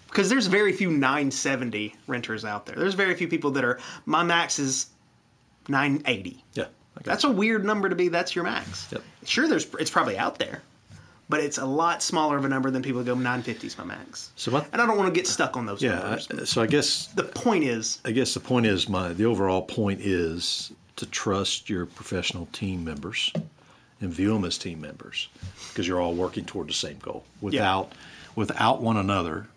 [0.09, 2.75] Because there's very few 970 renters out there.
[2.75, 4.87] There's very few people that are my max is
[5.67, 6.43] 980.
[6.53, 6.65] Yeah,
[7.03, 8.07] That's a weird number to be.
[8.07, 8.87] That's your max.
[8.91, 9.03] Yep.
[9.25, 10.61] Sure, there's it's probably out there,
[11.29, 14.31] but it's a lot smaller of a number than people go 950 is my max.
[14.35, 15.99] So what- and I don't want to get stuck on those yeah.
[15.99, 16.27] numbers.
[16.31, 19.61] I, so I guess the point is, I guess the point is my the overall
[19.61, 23.31] point is to trust your professional team members
[24.01, 25.29] and view them as team members
[25.69, 27.23] because you're all working toward the same goal.
[27.41, 27.93] Without
[28.35, 29.47] without one another,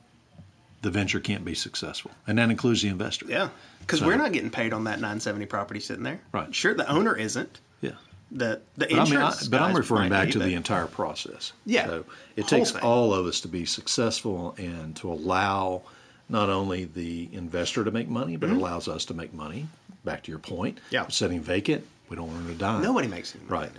[0.82, 3.26] the venture can't be successful, and that includes the investor.
[3.28, 3.48] yeah,
[3.80, 6.20] because So- we're not getting paid on that 970 property sitting there.
[6.32, 6.54] Right.
[6.54, 7.60] Sure, the owner isn't.
[7.80, 7.92] yeah.
[8.30, 9.48] The the But I mean, I, insurance.
[9.48, 11.52] but I'm referring back be, to the entire process.
[11.66, 12.04] Yeah, So
[12.36, 12.80] it takes thing.
[12.82, 15.82] all of us to be successful and to allow
[16.30, 19.68] not only the investor to make money, but it allows us to make money.
[20.04, 20.76] Back to your point.
[20.76, 20.94] Mm-hmm.
[20.94, 21.08] Yeah.
[21.08, 22.80] Sitting vacant, we don't want to die.
[22.80, 23.46] Nobody makes money.
[23.48, 23.70] Right.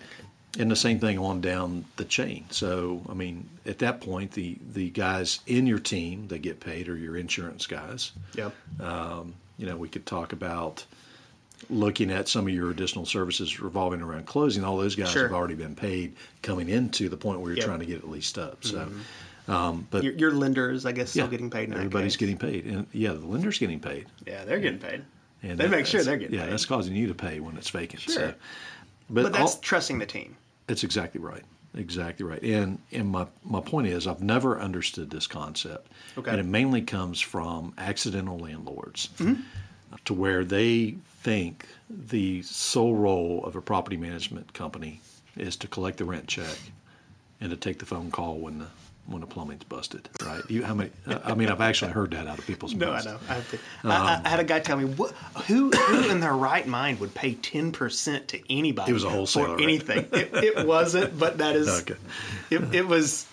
[0.60, 2.46] And the same thing on down the chain.
[2.52, 6.89] So, I mean, at that point, the, the guys in your team that get paid
[6.89, 8.12] are your insurance guys.
[8.36, 8.54] Yep.
[9.58, 10.86] You know, we could talk about
[11.70, 14.63] looking at some of your additional services revolving around closing.
[14.63, 15.24] All those guys Sure.
[15.24, 17.66] have already been paid coming into the point where you're Yep.
[17.66, 18.63] trying to get it leased up.
[18.66, 18.92] So,
[19.48, 21.70] um, but Your, your lenders, I guess, still yeah, getting paid.
[21.70, 22.66] In everybody's getting paid.
[22.66, 24.08] And yeah, the lender's getting paid.
[24.28, 25.04] Yeah, they're getting paid.
[25.42, 26.38] And They that- make sure they're getting paid.
[26.38, 26.52] Yeah, paid.
[26.54, 28.02] that's causing you to pay when it's vacant.
[28.02, 28.13] Sure.
[28.13, 28.34] So,
[29.10, 30.36] but But that's all- trusting the team.
[30.67, 31.43] That's exactly right.
[31.76, 32.41] exactly right.
[32.43, 36.32] And and my my point is, I've never understood this concept, Okay.
[36.32, 39.41] and it mainly comes from accidental landlords, Mm-hmm.
[40.06, 44.99] to where they think the sole role of a property management company
[45.38, 46.58] is to collect the rent check
[47.41, 48.67] and to take the phone call when the
[49.06, 50.08] when the plumbing's busted.
[50.26, 50.42] Right?
[50.50, 50.89] You how many?
[51.08, 53.06] I mean, I've actually heard that out of people's mouths.
[53.06, 53.20] No, I know.
[53.30, 55.12] I, have to, I, I- I had a guy tell me, what,
[55.48, 59.46] who, who in their right mind would pay 10% to anybody It was a wholesaler,
[59.48, 59.63] for right?
[59.63, 60.08] anything?
[60.13, 61.96] It, it wasn't, but that is, Okay.
[62.50, 63.26] it, it was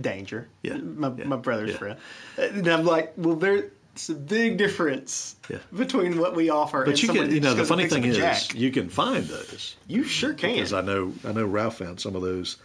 [0.00, 0.48] danger.
[0.62, 1.76] Yeah, My, yeah, my brother's yeah.
[1.76, 1.98] friend.
[2.38, 3.70] And I'm like, well, there's
[4.08, 5.58] a big difference Yeah.
[5.74, 8.70] between what we offer and But you can, you know, the funny thing is, you
[8.70, 9.76] can find those.
[9.86, 10.54] you sure can.
[10.54, 12.56] Because I know, I know Ralph found some of those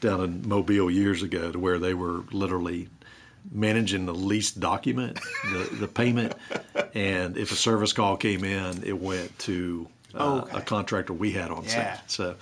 [0.00, 2.88] down in Mobile years ago, to where they were literally
[3.50, 5.18] managing the lease document,
[5.52, 6.34] the, the payment,
[6.94, 10.58] and if a service call came in, it went to uh, Oh, okay.
[10.58, 11.70] a contractor we had on Yeah.
[11.96, 12.10] set.
[12.10, 12.36] So,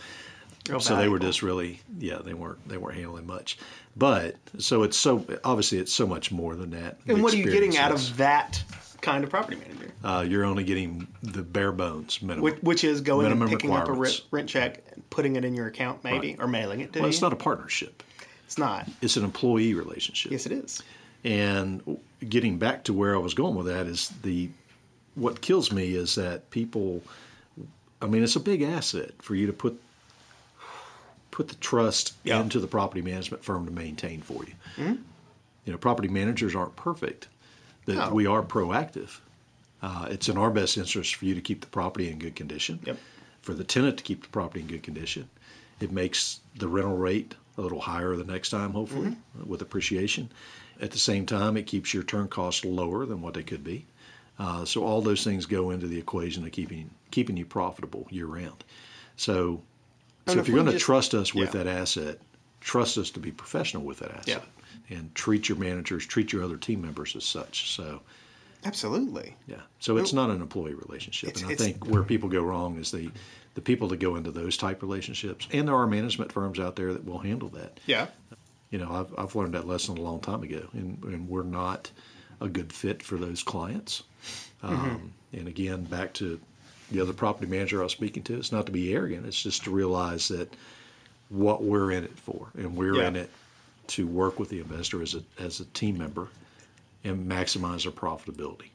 [0.68, 3.56] Real so they were just really, yeah, they weren't they weren't handling much.
[3.96, 6.98] But so it's so obviously it's so much more than that.
[7.06, 8.62] And what are you getting out of that
[9.06, 9.92] kind of property manager?
[10.04, 12.42] Uh, you're only getting the bare bones minimum.
[12.42, 15.44] Which, which is going Minimum and picking up a rent, rent check, and putting it
[15.44, 16.40] in your account, maybe, Right.
[16.40, 17.12] or mailing it to well, you.
[17.12, 18.02] it's not a partnership.
[18.44, 18.88] It's not.
[19.00, 20.30] It's an employee relationship.
[20.32, 20.82] Yes, it is.
[21.24, 24.50] And getting back to where I was going with that is the
[25.14, 27.02] what kills me is that people
[28.02, 29.80] I mean it's a big asset for you to put
[31.30, 32.40] put the trust Yeah.
[32.40, 34.98] into the property management firm to maintain for you.
[35.64, 37.26] You know, property managers aren't perfect,
[37.86, 38.10] but No.
[38.12, 39.18] we are proactive.
[39.82, 42.80] Uh, it's in our best interest for you to keep the property in good condition.
[42.84, 42.98] Yep.
[43.42, 45.28] For the tenant to keep the property in good condition.
[45.80, 49.48] It makes the rental rate a little higher the next time, hopefully, Mm-hmm.
[49.48, 50.30] with appreciation.
[50.80, 53.86] At the same time, it keeps your turn costs lower than what they could be.
[54.38, 58.26] Uh, so all those things go into the equation of keeping keeping you profitable year
[58.26, 58.62] round.
[59.16, 59.62] So,
[60.26, 61.62] And so if if you're going to trust us with yeah.
[61.62, 62.18] that asset,
[62.60, 64.40] trust us to be professional with that asset, Yeah.
[64.90, 67.70] And treat your managers, treat your other team members as such.
[67.74, 68.00] So,
[68.64, 69.36] Absolutely.
[69.46, 69.60] yeah.
[69.80, 72.90] So it's not an employee relationship, It's- and I think where people go wrong is
[72.90, 73.10] the
[73.54, 76.92] the people that go into those type relationships, and there are management firms out there
[76.92, 77.80] that will handle that.
[77.86, 78.08] Yeah.
[78.70, 81.90] You know, I've I've learned that lesson a long time ago, and, and we're not
[82.40, 84.02] a good fit for those clients.
[84.62, 86.38] Um, And again, back to
[86.90, 89.64] the other property manager I was speaking to, it's not to be arrogant; it's just
[89.64, 90.52] to realize that
[91.28, 93.08] what we're in it for, and we're Yeah.
[93.08, 93.30] in it
[93.88, 96.28] to work with the investor as a as a team member
[97.04, 98.70] and maximize their profitability.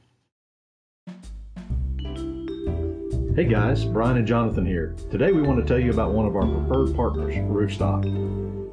[3.36, 4.94] Hey guys, Brian and Jonathan here.
[5.10, 8.04] Today we want to tell you about one of our preferred partners, Roofstock.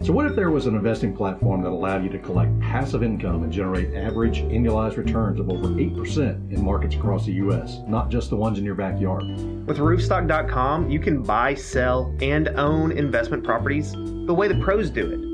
[0.05, 3.43] So, what if there was an investing platform that allowed you to collect passive income
[3.43, 8.31] and generate average annualized returns of over 8% in markets across the U.S., not just
[8.31, 9.25] the ones in your backyard?
[9.67, 15.11] With roofstock.com, you can buy, sell, and own investment properties the way the pros do
[15.11, 15.28] it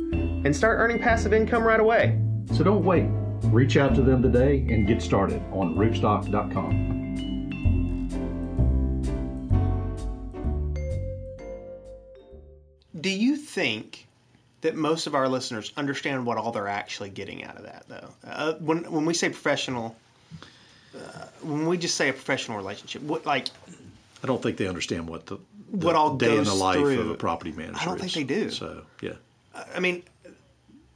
[0.45, 2.19] and start earning passive income right away.
[2.55, 3.07] So, don't wait.
[3.45, 6.93] Reach out to them today and get started on roofstock.com.
[13.01, 14.07] Do you think
[14.63, 18.09] that most of our listeners understand what all they're actually getting out of that, though?
[18.27, 19.95] Uh, when when we say professional,
[20.97, 23.49] uh, when we just say a professional relationship, what like
[24.23, 25.37] I don't think they understand what the,
[25.71, 27.83] the What all day in the goes life of a property manager is.
[27.83, 28.15] I don't think is.
[28.15, 28.51] they do.
[28.51, 29.13] So, yeah.
[29.75, 30.03] I mean,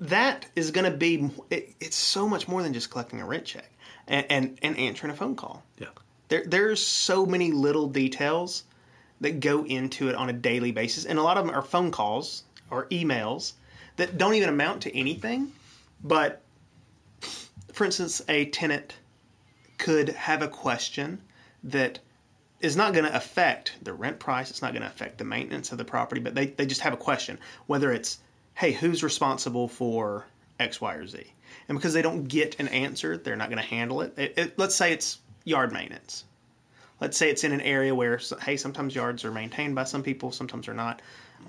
[0.01, 3.45] that is going to be it, it's so much more than just collecting a rent
[3.45, 3.71] check
[4.07, 5.63] and, and and answering a phone call.
[5.79, 5.89] Yeah.
[6.29, 8.65] There there's so many little details
[9.21, 11.91] that go into it on a daily basis, and a lot of them are phone
[11.91, 13.55] calls or emails
[13.97, 15.53] that don't even amount to anything.
[16.03, 16.43] But
[17.73, 18.95] for instance, a tenant
[19.79, 21.21] could have a question
[21.65, 21.99] that
[22.61, 24.51] is not going to affect the rent price.
[24.51, 26.93] It's not going to affect the maintenance of the property, but they, they just have
[26.93, 27.39] a question.
[27.67, 28.19] Whether it's,
[28.59, 30.27] hey, who's responsible for
[30.59, 31.25] X, Y, or Z?
[31.69, 34.19] And because they don't get an answer, they're not going to handle it.
[34.19, 34.59] It, it.
[34.59, 36.25] Let's say it's yard maintenance.
[37.01, 40.33] Let's say it's in an area where, hey, sometimes yards are maintained by some people,
[40.33, 41.01] sometimes they're not.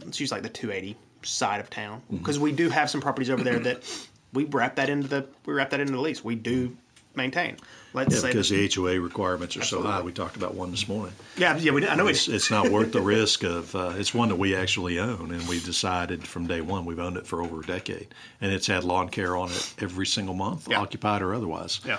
[0.05, 2.17] Let's use like the 280 side of town mm-hmm.
[2.17, 3.83] because we do have some properties over there that
[4.31, 6.23] we wrap that into the we wrap that into the lease.
[6.23, 6.77] We do
[7.15, 7.57] maintain.
[7.93, 10.01] Let's Yeah, say because the HOA requirements are so high.
[10.01, 11.13] We talked about one this morning.
[11.37, 13.75] yeah, yeah, we, I know It's, it's it's not worth the risk of.
[13.75, 17.17] Uh, it's one that we actually own, and we decided from day one we've owned
[17.17, 20.67] it for over a decade, and it's had lawn care on it every single month,
[20.69, 20.79] Yeah.
[20.81, 21.81] occupied or otherwise.
[21.85, 21.97] yeah.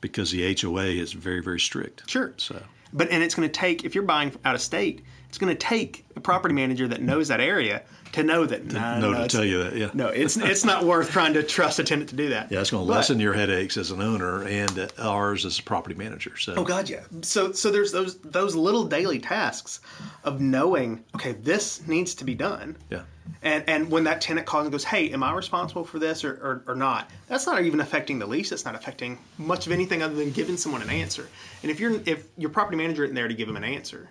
[0.00, 2.08] Because the HOA is very very strict.
[2.10, 2.32] Sure.
[2.38, 2.60] So
[2.92, 5.58] But and it's going to take if you're buying out of state, It's going to
[5.58, 7.82] take a property manager that knows that area
[8.14, 8.64] to know that.
[8.66, 9.90] No, no, no, to tell you that, yeah.
[9.94, 12.50] No, it's it's not worth trying to trust a tenant to do that.
[12.50, 15.62] Yeah, it's going to But- lessen your headaches as an owner and ours as a
[15.62, 16.36] property manager.
[16.36, 17.02] So, Oh God, yeah.
[17.22, 19.78] So so there's those those little daily tasks
[20.24, 22.76] of knowing, okay, this needs to be done.
[22.90, 23.02] yeah.
[23.42, 26.32] And and when that tenant calls and goes, hey, am I responsible for this or,
[26.32, 27.08] or, or not?
[27.28, 28.50] That's not even affecting the lease.
[28.50, 31.28] That's not affecting much of anything other than giving someone an answer.
[31.62, 34.08] And if you're if your property manager isn't there to give them an answer,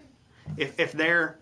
[0.58, 1.38] if if they're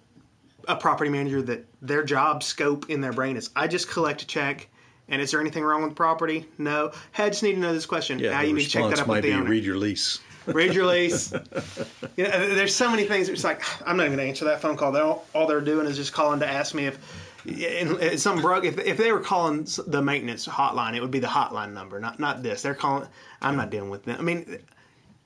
[0.67, 4.27] a property manager that their job scope in their brain is, I just collect a
[4.27, 4.67] check.
[5.09, 6.45] And is there anything wrong with the property?
[6.57, 6.91] No.
[7.13, 8.19] Hey, I just need to know this question.
[8.19, 9.77] Yeah, now you need to check that up might with the be owner read your
[9.77, 10.19] lease.
[10.47, 11.31] read your lease.
[12.17, 13.29] you know, there's so many things.
[13.29, 14.91] It's like I'm not even going to answer that phone call.
[14.91, 16.99] They're all, all they're doing is just calling to ask me if,
[17.45, 18.65] if something broke.
[18.65, 22.19] If, if they were calling the maintenance hotline, it would be the hotline number, not
[22.19, 22.61] not this.
[22.61, 23.07] They're calling.
[23.41, 24.17] I'm not dealing with them.
[24.19, 24.59] I mean,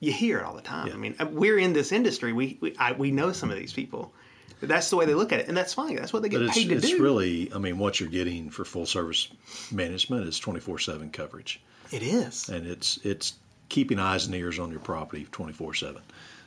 [0.02, 0.92] you hear it all the time.
[0.92, 2.32] I mean, uh, we're in this industry.
[2.34, 4.12] We we, I, we know some of these people.
[4.60, 5.96] That's the way they look at it, and that's fine.
[5.96, 6.92] That's what they get paid to it's do.
[6.94, 9.28] It's really, I mean, what you're getting for full service
[9.72, 11.60] management is 24 7 coverage.
[11.90, 12.48] it is.
[12.48, 13.34] and it's it's
[13.68, 16.02] keeping eyes and ears on your property 24 7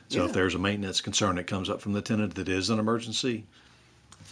[0.08, 2.78] so if there's a maintenance concern that comes up from the tenant that is an
[2.78, 3.44] emergency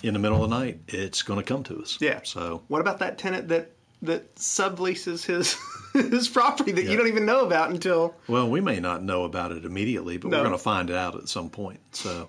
[0.04, 2.20] in the middle of the night it's going to come to us Yeah.
[2.22, 3.72] so What about that tenant that
[4.02, 5.56] that subleases his
[6.10, 6.90] his property that Yeah.
[6.90, 10.30] you don't even know about until well we may not know about it immediately but
[10.30, 10.38] No.
[10.38, 12.28] we're going to find it out at some point so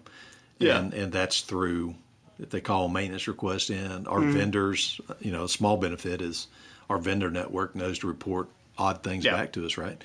[0.59, 0.79] Yeah.
[0.79, 1.95] and and that's through
[2.39, 4.31] if they call a maintenance request in our Mm-hmm.
[4.37, 6.47] vendors you know a small benefit is
[6.89, 8.47] our vendor network knows to report
[8.77, 9.31] odd things Yeah.
[9.31, 9.41] Mm-hmm.
[9.41, 10.01] back to us right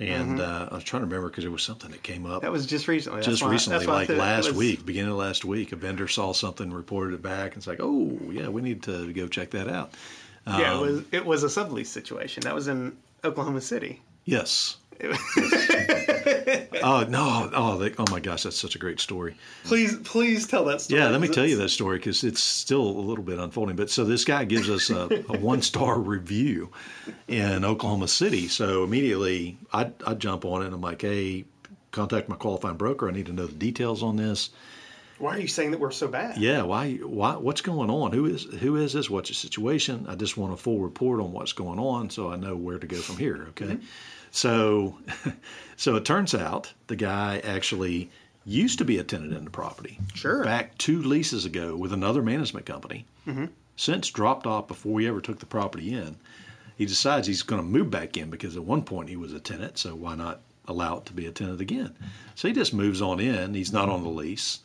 [0.00, 2.50] and uh, I was trying to remember because there was something that came up that
[2.50, 3.22] was just recently.
[3.22, 6.72] Just why- recently, like last was- week, beginning of last week, a vendor saw something,
[6.72, 9.94] reported it back, and it's like, oh yeah, we need to go check that out.
[10.46, 12.42] Yeah, it Um, was it was a sublease situation.
[12.42, 14.02] That was in Oklahoma City.
[14.24, 14.76] Yes.
[16.82, 17.50] oh no!
[17.52, 19.36] Oh, they, oh my gosh, that's such a great story.
[19.64, 21.00] Please, please tell that story.
[21.00, 23.76] Yeah, let me tell you that story because it's still a little bit unfolding.
[23.76, 26.70] But so this guy gives us a, a one star review
[27.28, 28.48] in Oklahoma City.
[28.48, 31.44] So immediately I I jump on it and I'm like, hey,
[31.90, 33.08] contact my qualifying broker.
[33.08, 34.50] I need to know the details on this.
[35.18, 36.38] Why are you saying that we're so bad?
[36.38, 36.94] Yeah, why?
[36.94, 37.36] Why?
[37.36, 38.12] What's going on?
[38.12, 39.08] Who is who is this?
[39.08, 40.06] What's the situation?
[40.08, 42.86] I just want a full report on what's going on, so I know where to
[42.86, 43.46] go from here.
[43.50, 43.84] Okay, mm-hmm.
[44.32, 44.98] so
[45.76, 48.10] so it turns out the guy actually
[48.44, 49.98] used to be a tenant in the property.
[50.14, 50.44] Sure.
[50.44, 53.06] Back two leases ago with another management company.
[53.26, 53.46] Mm-hmm.
[53.76, 56.16] Since dropped off before we ever took the property in,
[56.76, 59.40] he decides he's going to move back in because at one point he was a
[59.40, 59.78] tenant.
[59.78, 61.94] So why not allow it to be a tenant again?
[62.34, 63.54] So he just moves on in.
[63.54, 64.60] He's not on the lease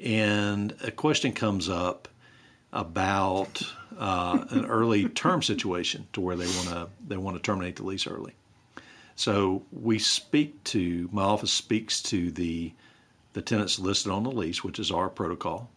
[0.00, 2.08] and a question comes up
[2.72, 3.62] about
[3.98, 7.84] uh, an early term situation to where they want to they want to terminate the
[7.84, 8.34] lease early.
[9.14, 12.72] So we speak to my office speaks to the
[13.32, 15.70] the tenants listed on the lease, which is our protocol,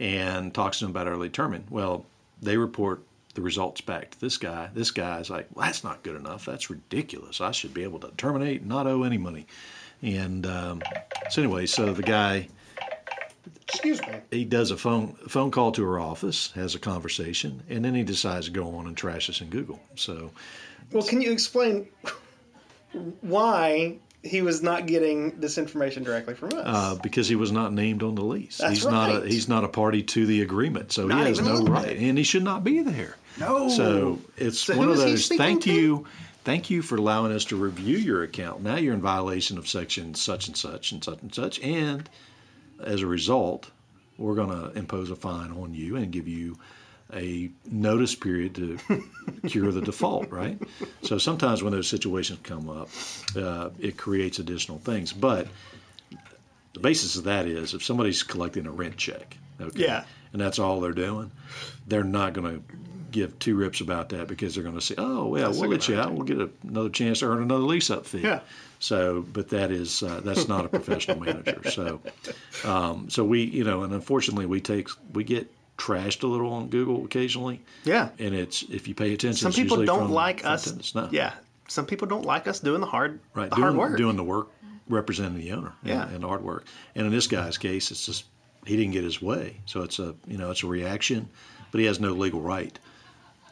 [0.00, 1.64] and talks to them about early terming.
[1.70, 2.06] Well,
[2.42, 3.02] they report
[3.34, 4.70] the results back to this guy.
[4.74, 6.44] This guy's like, well, that's not good enough.
[6.44, 7.40] That's ridiculous.
[7.40, 9.46] I should be able to terminate, and not owe any money.
[10.02, 10.82] And um,
[11.30, 12.48] so anyway, so the guy
[13.72, 14.14] Excuse me.
[14.30, 18.02] he does a phone phone call to her office, has a conversation, and then he
[18.02, 19.80] decides to go on and trash us in Google.
[19.96, 20.30] So
[20.92, 21.88] Well, can you explain
[23.20, 26.62] why he was not getting this information directly from us?
[26.66, 29.30] uh, because he was not named on the lease, That's he's not a right.
[29.30, 32.24] he's not a party to the agreement, so Not he has no right, and he
[32.24, 33.16] should not be there.
[33.38, 33.68] No.
[33.68, 35.28] So it's So one of those.
[35.28, 35.72] Thank to?
[35.72, 36.06] you,
[36.44, 38.60] thank you for allowing us to review your account.
[38.62, 42.08] Now you're in violation of section such and such and such and such, and
[42.84, 43.70] as a result,
[44.18, 46.58] we're going to impose a fine on you and give you
[47.12, 48.78] a notice period to
[49.48, 50.60] cure the default, right?
[51.02, 52.88] So sometimes when those situations come up,
[53.36, 55.12] uh, it creates additional things.
[55.12, 55.48] But
[56.74, 60.04] the basis of that is if somebody's collecting a rent check, okay, Yeah.
[60.32, 61.32] and that's all they're doing,
[61.88, 62.62] they're not going to
[63.10, 65.72] give two rips about that because they're going to say, "Oh, yeah, That's we'll a
[65.72, 66.04] let you idea.
[66.06, 66.12] out.
[66.14, 68.40] We'll get a, another chance to earn another lease up fee." Yeah.
[68.78, 71.70] So, but that is uh, that's not a professional manager.
[71.70, 72.00] So,
[72.64, 76.68] um, so we, you know, and unfortunately, we take we get trashed a little on
[76.68, 77.60] Google occasionally.
[77.84, 78.10] Yeah.
[78.18, 80.94] And it's if you pay attention, Some people don't from- like from us.
[80.94, 81.08] No.
[81.10, 81.32] Yeah.
[81.68, 83.96] Some people don't like us doing the hard, Right, the doing, hard work.
[83.96, 84.48] doing the work,
[84.88, 86.02] representing the owner, Yeah.
[86.02, 86.66] and, and the hard work.
[86.96, 88.24] And in this guy's case, it's just
[88.66, 91.28] he didn't get his way, so it's a you know it's a reaction,
[91.70, 92.76] but he has no legal right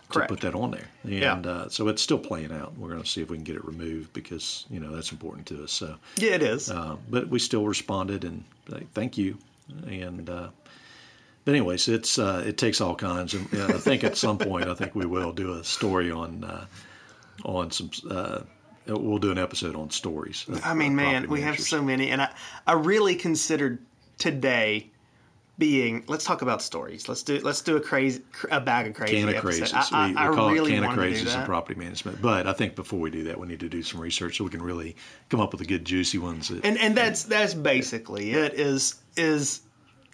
[0.09, 0.29] Correct.
[0.29, 1.35] to put that on there, and Yeah.
[1.53, 2.77] uh, so it's still playing out.
[2.79, 5.47] We're going to see if we can get it removed because you know that's important
[5.49, 5.73] to us.
[5.73, 6.71] So, Yeah, it is.
[6.71, 9.37] uh, but we still responded and like, thank you,
[9.87, 10.29] and.
[10.31, 10.49] Uh,
[11.45, 14.75] but anyways, it's uh, it takes all kinds, and I think at some point I
[14.75, 16.67] think we will do a story on uh,
[17.45, 17.91] on some.
[18.11, 18.41] Uh,
[18.87, 20.45] we'll do an episode on stories.
[20.63, 22.31] I mean, man, we have so many, and I,
[22.67, 23.79] I really considered
[24.19, 24.91] today
[25.59, 27.09] being let's talk about stories.
[27.09, 29.17] Let's do let's do a crazy a bag of crazy.
[29.17, 29.65] Can of episode.
[29.65, 29.93] crazies.
[29.93, 32.23] I, we, I, we call I really it can of crazies in property management.
[32.23, 34.51] But I think before we do that, we need to do some research so we
[34.51, 34.97] can really
[35.29, 36.49] come up with the good juicy ones.
[36.49, 38.55] That, and and that's that's basically it.
[38.55, 39.63] Is is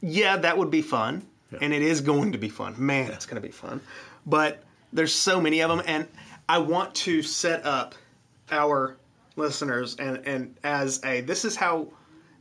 [0.01, 1.27] yeah, that would be fun,
[1.61, 2.75] and it is going to be fun.
[2.79, 3.81] Man, it's going to be fun.
[4.27, 6.09] But there's so many of them, and
[6.49, 7.95] I want to set up
[8.51, 8.97] our
[9.37, 11.89] listeners and and as a this is how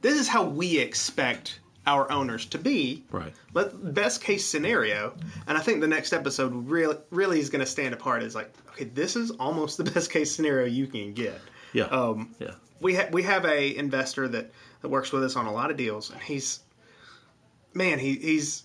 [0.02, 3.04] this is how we expect our owners to be.
[3.12, 3.34] Right.
[3.52, 5.14] But best case scenario,
[5.48, 8.24] and I think the next episode really really is going to stand apart.
[8.24, 11.40] Is like, okay, this is almost the best case scenario you can get.
[11.74, 11.86] yeah.
[11.86, 12.52] Um, yeah.
[12.80, 15.78] we ha- we have a investor that that works with us on a lot of
[15.78, 16.60] deals, and he's
[17.74, 18.64] man, he he's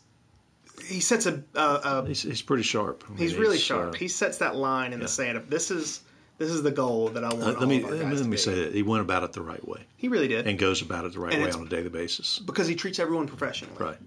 [0.86, 3.02] he sets a, a, a He's, he's pretty sharp.
[3.06, 3.94] I mean, he's really sharp.
[3.94, 6.02] uh, he sets that line in the sand of this is
[6.38, 7.42] this is the goal that I want.
[7.56, 9.42] uh, let me let me, to let me say that he went about it the
[9.42, 11.68] right way he really did, and goes about it the right And way on a
[11.68, 12.38] daily basis.
[12.38, 13.74] because he treats everyone professionally.
[13.78, 13.98] Right.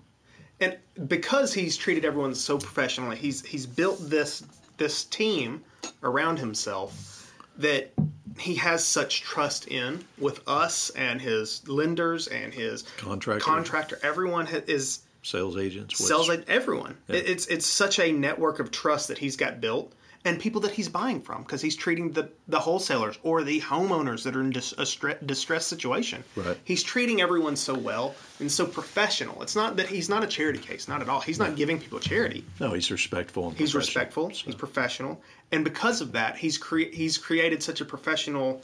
[0.59, 0.77] and
[1.07, 4.43] because he's treated everyone so professionally, he's he's built this
[4.77, 5.63] this team
[6.03, 7.91] around himself that
[8.39, 13.43] he has such trust in with us and his lenders and his Contractor.
[13.43, 13.99] contractor.
[14.03, 16.09] Everyone ha- is Sales agents.
[16.29, 16.97] like everyone.
[17.07, 20.71] It- It's it's such a network of trust that he's got built, and people that
[20.71, 24.51] he's buying from because he's treating the the wholesalers or the homeowners that are in
[24.51, 26.23] dis, a stre- distressed situation.
[26.35, 26.57] Right.
[26.63, 29.41] He's treating everyone so well and so professional.
[29.41, 31.21] It's not that he's not a charity case, not at all.
[31.21, 32.45] He's not giving people charity.
[32.59, 33.49] No, he's respectful.
[33.49, 34.29] And He's respectful.
[34.29, 38.61] He's professional, and because of that, he's cre- he's created such a professional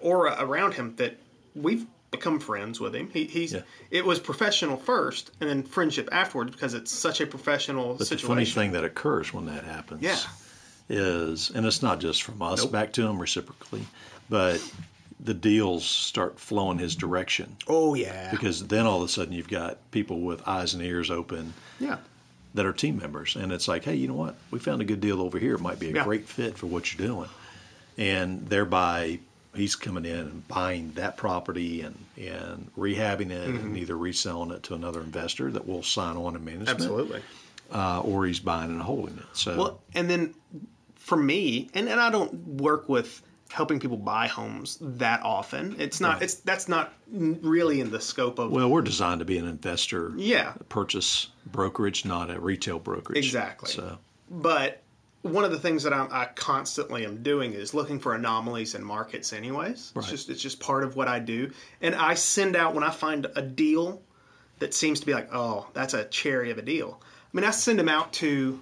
[0.00, 1.18] aura around him that
[1.54, 3.10] we've become friends with him.
[3.12, 3.62] He, he's Yeah.
[3.90, 8.04] it was professional first, and then friendship afterwards because it's such a professional But the
[8.06, 8.28] situation.
[8.28, 10.18] funny thing that occurs when that happens Yeah.
[10.88, 12.72] Is, and it's not just from us Nope.
[12.72, 13.86] back to him reciprocally,
[14.28, 14.60] but
[15.20, 17.56] the deals start flowing his direction.
[17.68, 21.10] oh yeah, Because then all of a sudden you've got people with eyes and ears
[21.10, 21.96] open yeah,
[22.54, 23.34] that are team members.
[23.36, 24.36] And it's like, hey, you know what?
[24.50, 25.54] We found a good deal over here.
[25.54, 26.04] It might be a Yeah.
[26.04, 27.28] great fit for what you're doing.
[27.98, 29.18] And thereby,
[29.54, 33.66] he's coming in and buying that property and, and rehabbing it Mm-hmm.
[33.68, 36.68] and either reselling it to another investor that will sign on in management.
[36.68, 37.22] absolutely.
[37.72, 39.24] Uh, or he's buying and holding it.
[39.32, 40.34] So, Well, and then
[41.06, 45.76] for me, and, and I don't work with helping people buy homes that often.
[45.78, 46.20] It's not.
[46.20, 48.50] It's that's not really in the scope of.
[48.50, 53.18] well, we're designed to be an investor yeah, purchase brokerage, not a retail brokerage.
[53.18, 53.70] Exactly.
[53.70, 53.98] So,
[54.28, 54.82] but
[55.22, 58.82] one of the things that I'm, I constantly am doing is looking for anomalies in
[58.82, 59.32] markets.
[59.32, 60.02] Anyways, Right.
[60.02, 62.90] it's just it's just part of what I do, and I send out when I
[62.90, 64.02] find a deal
[64.58, 67.00] that seems to be like, oh, that's a cherry of a deal.
[67.00, 68.58] I mean, I send them out to,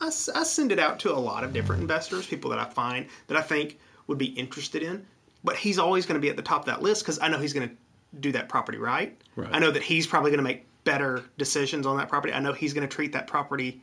[0.00, 3.06] I, I send it out to a lot of different investors, people that I find
[3.26, 5.06] that I think would be interested in.
[5.42, 7.38] But he's always going to be at the top of that list because I know
[7.38, 7.74] he's going to
[8.20, 9.18] do that property right.
[9.36, 9.48] Right.
[9.52, 12.32] I know that he's probably going to make better decisions on that property.
[12.32, 13.80] I know he's going to treat that property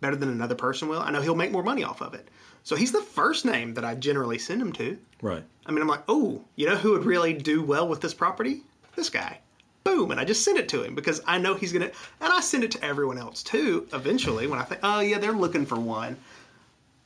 [0.00, 1.00] better than another person will.
[1.00, 2.28] I know he'll make more money off of it.
[2.62, 4.98] So he's the first name that I generally send him to.
[5.22, 5.42] right.
[5.66, 8.62] I mean, I'm like, oh, you know who would really do well with this property?
[8.96, 9.38] This guy.
[9.84, 11.90] Boom, and I just send it to him because I know he's gonna.
[12.20, 13.86] And I send it to everyone else too.
[13.92, 16.16] Eventually, when I think, oh yeah, they're looking for one.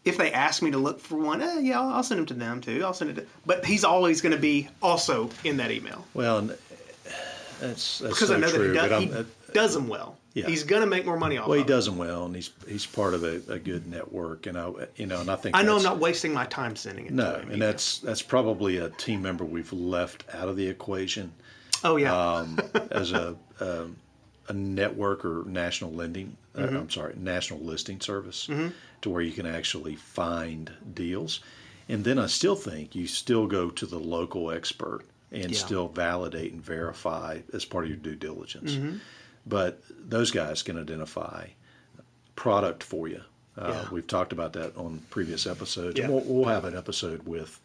[0.05, 2.35] If they ask me to look for one, eh, yeah, I'll, I'll send him to
[2.35, 2.83] them too.
[2.85, 3.27] I'll send it to.
[3.47, 6.51] But he's always going to be also in that email Well,
[7.61, 8.73] that's, that's because so I know true.
[8.73, 10.17] that he, does, he does them well.
[10.35, 10.47] Yeah.
[10.47, 11.47] He's going to make more money off.
[11.47, 14.57] Well, he does them well, and he's he's part of a, a good network, and
[14.59, 17.13] I you know, and I think I know I'm not wasting my time sending it
[17.13, 17.51] No, to him.
[17.53, 21.31] and that's that's probably a team member we've left out of the equation
[21.85, 22.59] oh yeah, um,
[22.91, 23.87] as a, a
[24.49, 26.37] a network or national lending.
[26.57, 28.47] Uh, I'm sorry, national listing service,
[29.01, 31.41] to where you can actually find deals.
[31.89, 35.59] And then I still think you still go to the local expert and Yeah.
[35.59, 38.77] still validate and verify as part of your due diligence.
[39.47, 41.47] But those guys can identify
[42.37, 43.23] product for you.
[43.57, 43.89] Uh, Yeah.
[43.91, 45.99] We've talked about that on previous episodes.
[45.99, 46.05] Yeah.
[46.07, 47.59] And we'll, we'll have an episode with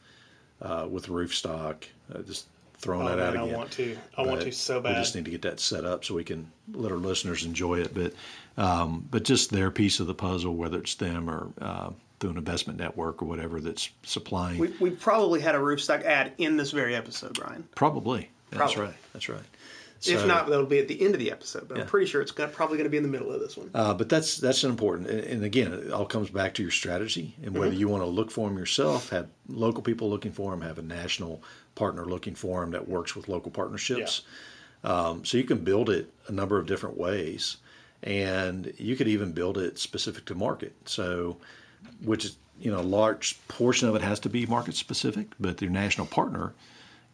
[0.62, 1.84] uh, with Roofstock.
[2.14, 2.46] Uh, just
[2.80, 3.58] throwing Oh, that out man, I again.
[3.58, 3.98] want to.
[4.18, 4.96] I want to so bad.
[4.96, 7.80] We just need to get that set up so we can let our listeners enjoy
[7.82, 7.94] it.
[7.94, 8.14] But
[8.62, 12.38] um, but just their piece of the puzzle, whether it's them or uh, through an
[12.38, 14.58] investment network or whatever that's supplying.
[14.60, 17.68] we, we probably had a Roofstock ad in this very episode, Brian.
[17.76, 18.30] probably.
[18.50, 18.92] That's Probably.
[18.92, 18.96] right.
[19.14, 19.42] That's right.
[20.06, 21.68] If not, that'll be at the end of the episode.
[21.68, 21.84] But Yeah.
[21.84, 23.70] I'm pretty sure it's got, probably going to be in the middle of this one.
[23.74, 27.36] Uh, but that's that's important, and, and again, it all comes back to your strategy
[27.44, 27.80] and whether Mm-hmm.
[27.80, 30.82] you want to look for them yourself, have local people looking for them, have a
[30.84, 31.42] national
[31.76, 34.22] partner looking for them that works with local partnerships.
[34.84, 37.58] Um, so you can build it a number of different ways,
[38.04, 40.74] and you could even build it specific to market.
[40.86, 41.38] So,
[42.04, 45.62] which is you know a large portion of it has to be market specific, but
[45.62, 46.54] your national partner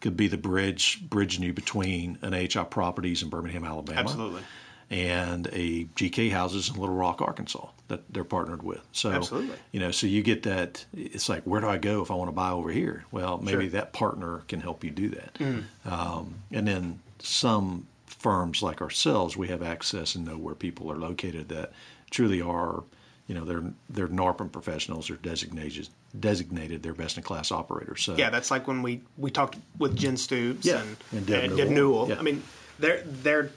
[0.04, 4.42] could be the bridge bridging you between an HI Properties in Birmingham, Alabama Absolutely.
[4.90, 8.82] and a GK Houses in Little Rock, Arkansas, that they're partnered with.
[8.92, 9.56] So, Absolutely.
[9.72, 10.84] you know, so you get that.
[10.94, 13.06] It's like, where do I go if I want to buy over here?
[13.12, 13.80] Well, maybe Sure.
[13.80, 15.36] that partner can help you do that.
[15.36, 15.64] Mm.
[15.86, 20.98] Um, and then some firms like ourselves, we have access and know where people are
[20.98, 21.72] located that
[22.12, 22.84] truly are,
[23.28, 25.88] you know, they're they're NARPM professionals or designated
[26.20, 28.04] designated they're best in class operators.
[28.04, 31.44] So Yeah, that's like when we we talked with Jen Stoops Yeah, and, and Deb
[31.46, 32.06] and Deb Newell.
[32.06, 32.10] Newell.
[32.10, 32.20] Yeah.
[32.20, 32.44] I mean,
[32.80, 33.50] they're they're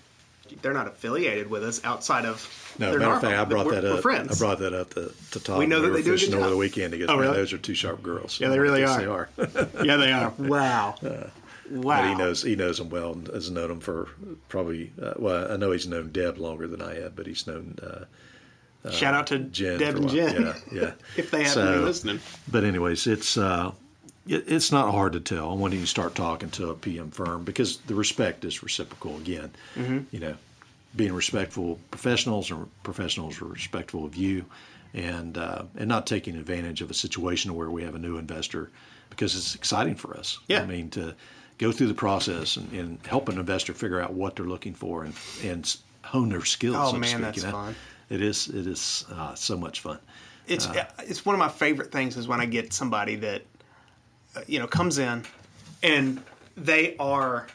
[0.62, 2.48] they're not affiliated with us outside of.
[2.78, 4.00] No, their matter of fact, I brought we're, that we're up.
[4.02, 4.40] friends.
[4.40, 5.58] I brought that up to, to Todd.
[5.58, 6.92] We know when that they do a fishing good over the weekend.
[6.92, 7.34] He goes, Oh, really?
[7.34, 8.38] those are two sharp girls.
[8.40, 8.98] Yeah, they really are.
[8.98, 9.28] They are.
[9.84, 10.32] yeah, they are.
[10.38, 10.94] Wow.
[11.02, 11.30] wow.
[11.68, 14.08] But he knows he knows them well and has known them for
[14.48, 14.92] probably.
[15.02, 18.04] Uh, well, I know he's known Deb longer than I have, but he's known uh,
[18.90, 19.78] Shout out to Jen.
[19.78, 20.08] Deb and.
[20.08, 20.42] Jen.
[20.42, 20.92] Yeah, yeah.
[21.16, 22.20] if they happen to be listening.
[22.48, 23.72] But anyways, it's uh,
[24.28, 27.78] it, it's not hard to tell when you start talking to a PM firm because
[27.78, 29.16] the respect is reciprocal.
[29.16, 29.98] Again, Mm-hmm.
[30.12, 30.34] you know,
[30.94, 34.44] being respectful professionals and professionals are respectful of you,
[34.94, 38.70] and uh, and not taking advantage of a situation where we have a new investor
[39.10, 40.38] because it's exciting for us.
[40.48, 40.62] Yeah.
[40.62, 41.14] I mean to
[41.58, 45.04] go through the process and, and help an investor figure out what they're looking for
[45.04, 46.76] and and hone their skills.
[46.78, 47.50] Oh, so man, speak, that's you know?
[47.50, 47.74] fun.
[48.08, 48.48] It is.
[48.48, 49.98] It is uh, so much fun.
[50.46, 50.84] It's Uh.
[50.98, 53.42] it's one of my favorite things is when I get somebody that
[54.36, 55.24] uh, you know comes in
[55.82, 56.22] and
[56.56, 57.46] they are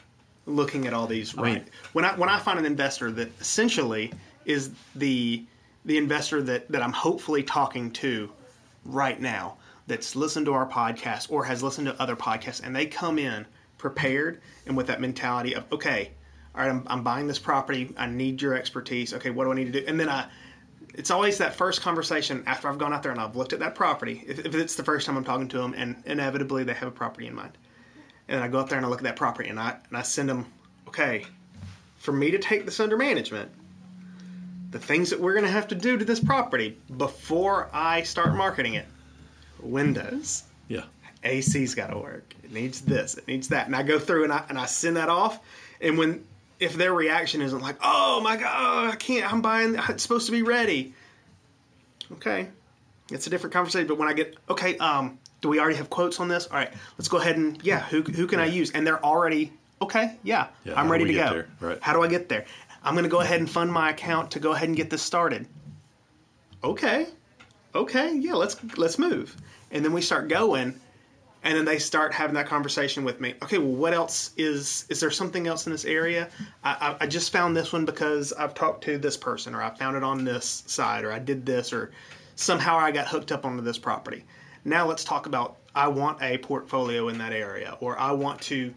[0.46, 1.54] looking at all these right.
[1.54, 4.12] mean- when I when I find an investor that essentially
[4.44, 5.44] is the
[5.84, 8.30] the investor that that I'm hopefully talking to
[8.84, 12.86] right now that's listened to our podcast or has listened to other podcasts and they
[12.86, 13.46] come in
[13.78, 16.10] prepared and with that mentality of okay
[16.54, 19.54] all right I'm, I'm buying this property i need your expertise okay what do i
[19.54, 20.26] need to do and then i
[20.94, 23.74] it's always that first conversation after I've gone out there and I've looked at that
[23.74, 24.22] property.
[24.26, 26.92] If, if it's the first time I'm talking to them, and inevitably they have a
[26.92, 27.56] property in mind,
[28.28, 29.96] and then I go out there and I look at that property and I and
[29.96, 30.46] I send them,
[30.88, 31.24] okay,
[31.98, 33.50] for me to take this under management,
[34.70, 38.34] the things that we're going to have to do to this property before I start
[38.34, 38.86] marketing it,
[39.60, 40.84] windows, Yeah.
[41.24, 42.34] AC's got to work.
[42.42, 43.16] It needs this.
[43.16, 43.66] It needs that.
[43.66, 45.38] And I go through and I and I send that off.
[45.80, 46.24] And when
[46.62, 49.30] if their reaction isn't like, "Oh my god, I can't.
[49.30, 49.76] I'm buying.
[49.88, 50.94] It's supposed to be ready."
[52.12, 52.48] Okay,
[53.10, 53.88] it's a different conversation.
[53.88, 56.46] But when I get okay, um, do we already have quotes on this?
[56.46, 58.70] All right, let's go ahead and yeah, who who can I use?
[58.70, 60.16] And they're already okay.
[60.22, 61.30] Yeah, Yeah, I'm ready to go.
[61.30, 61.48] there?
[61.60, 61.78] Right.
[61.82, 62.44] How do I get there?
[62.84, 65.02] I'm going to go ahead and fund my account to go ahead and get this
[65.02, 65.46] started.
[66.64, 67.06] Okay,
[67.74, 69.36] okay, yeah, let's let's move.
[69.70, 70.78] And then we start going,
[71.44, 73.34] and then they start having that conversation with me.
[73.42, 76.28] Okay, well, what else is is there something else in this area?
[76.62, 76.70] I,
[77.00, 79.96] I, I just found this one because I've talked to this person, or I found
[79.96, 81.90] it on this side, or I did this, or
[82.36, 84.24] somehow I got hooked up onto this property.
[84.64, 88.72] Now let's talk about I want a portfolio in that area, or I want to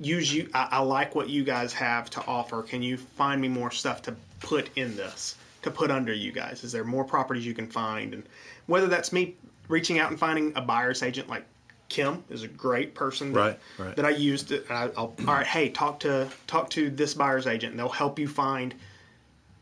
[0.00, 0.48] use you.
[0.54, 2.62] I, I like what you guys have to offer.
[2.62, 6.62] Can you find me more stuff to put in this, to put under you guys?
[6.62, 8.14] Is there more properties you can find?
[8.14, 8.22] And
[8.66, 9.34] whether that's me
[9.66, 11.44] reaching out and finding a buyer's agent like
[11.90, 13.96] Kim is a great person that, Right, right.
[13.96, 14.50] that I used.
[14.52, 15.46] And I, I'll all right.
[15.46, 18.74] Hey, talk to talk to this buyer's agent, and they'll help you find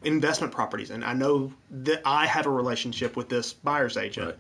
[0.05, 0.91] investment properties.
[0.91, 4.37] And I know that I have a relationship with this buyer's agent Right.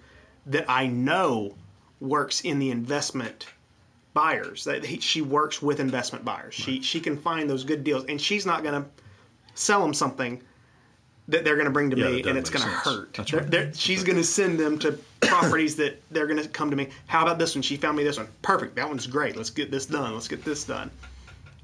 [0.47, 1.57] that I know
[2.01, 3.47] works in the investment
[4.15, 4.65] buyers.
[4.65, 6.55] That he, she works with investment buyers.
[6.55, 8.89] She she can find those good deals, and she's not going to
[9.55, 10.41] sell them something
[11.29, 13.13] that they're going to bring to Yeah, me, and it's going to hurt.
[13.15, 16.71] That's They're- they're- she's going to send them to properties that they're going to come
[16.71, 16.89] to me.
[17.07, 17.63] How about this one?
[17.63, 18.29] She found me this one.
[18.43, 18.77] Perfect.
[18.77, 19.37] That one's great.
[19.37, 20.15] Let's get this done.
[20.15, 20.91] Let's get this done.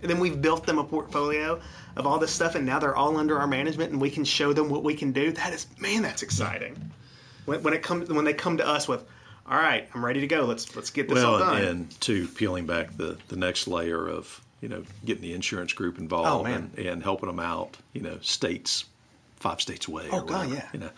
[0.03, 1.59] And then we've built them a portfolio
[1.97, 4.53] of all this stuff, and now they're all under our management, and we can show
[4.53, 5.33] them what we can do.
[5.33, 6.77] That is, man, that's exciting.
[7.47, 9.03] When, when it comes, when they come to us with,
[9.47, 10.45] all right, I'm ready to go.
[10.45, 11.57] Let's let's get this all done.
[11.57, 15.73] and, and to peeling back the, the next layer of you know getting the insurance
[15.73, 18.85] group involved Oh, and, and helping them out, you know, states,
[19.45, 20.07] five states away.
[20.11, 20.89] Oh, or God, whatever, yeah.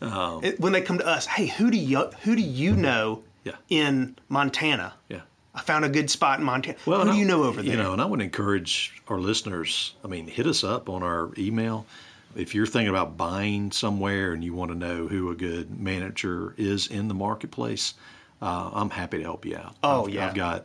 [0.00, 2.74] You know, It- when they come to us, hey, who do you who do you
[2.74, 3.52] know Yeah.
[3.68, 4.94] in Montana?
[5.08, 5.20] yeah.
[5.54, 6.78] I found a good spot in Montana.
[6.86, 7.70] Well, who do you know over there?
[7.72, 9.92] You know, and I would encourage our listeners.
[10.02, 11.84] I mean, hit us up on our email
[12.34, 16.54] if you're thinking about buying somewhere and you want to know who a good manager
[16.56, 17.92] is in the marketplace.
[18.40, 19.76] Uh, I'm happy to help you out.
[19.82, 20.26] Oh, I've, yeah.
[20.28, 20.64] I've got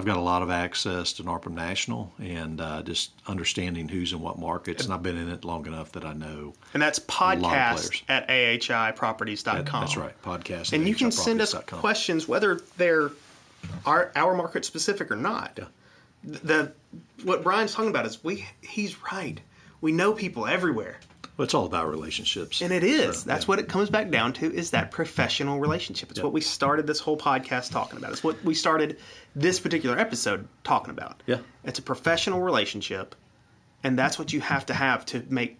[0.00, 4.20] I've got a lot of access to NARPM National and uh, just understanding who's in
[4.20, 6.54] what markets, and I've been in it long enough that I know.
[6.72, 9.64] and that's podcast at ahiproperties.com.
[9.64, 10.72] That's right, podcast.
[10.72, 13.10] And you can send us questions whether they're
[13.84, 15.58] our our market specific or not.
[15.58, 16.38] Yeah.
[16.42, 16.72] The
[17.24, 19.38] what Brian's talking about is we he's right.
[19.82, 20.98] We know people everywhere.
[21.40, 23.20] Well, it's all about relationships, And it is.
[23.20, 23.48] So, That's yeah.
[23.48, 24.94] what it comes back down to is that mm-hmm.
[24.94, 26.10] professional relationship.
[26.10, 26.24] It's Yeah.
[26.24, 28.12] what we started this whole podcast talking about.
[28.12, 28.98] It's what we started
[29.34, 31.22] this particular episode talking about.
[31.24, 31.38] Yeah.
[31.64, 33.14] It's a professional relationship,
[33.82, 35.56] and that's what you have to have to make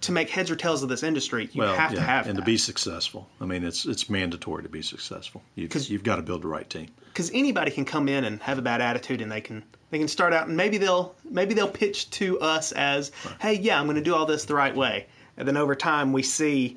[0.00, 2.36] to make heads or tails of this industry, you well, have yeah, to have and
[2.36, 2.40] that.
[2.40, 3.28] to be successful.
[3.40, 5.42] I mean, it's it's mandatory to be successful.
[5.54, 6.88] You've, you've got to build the right team.
[7.12, 9.62] because anybody can come in and have a bad attitude and they can
[9.92, 13.78] they can start out and maybe they'll maybe they'll pitch to us as hey yeah
[13.78, 16.76] i'm going to do all this the right way and then over time we see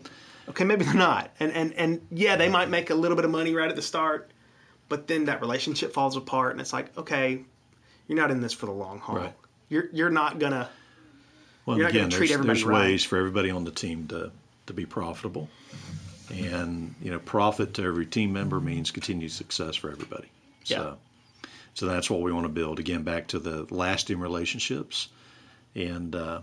[0.49, 3.32] okay maybe they're not and and and yeah they might make a little bit of
[3.32, 4.30] money right at the start
[4.89, 7.43] but then that relationship falls apart and it's like okay
[8.07, 9.34] you're not in this for the long haul Right.
[9.70, 10.70] you're you're not gonna
[11.66, 12.82] Well, You're again, treat there's, there's right.
[12.82, 14.32] ways for everybody on the team to,
[14.68, 15.49] to be profitable.
[16.32, 20.28] And, you know, profit to every team member means continued success for everybody.
[20.63, 20.97] So,
[21.76, 22.80] so that's what we want to build.
[22.80, 25.09] Again, back to the lasting relationships.
[25.76, 26.39] And, uh,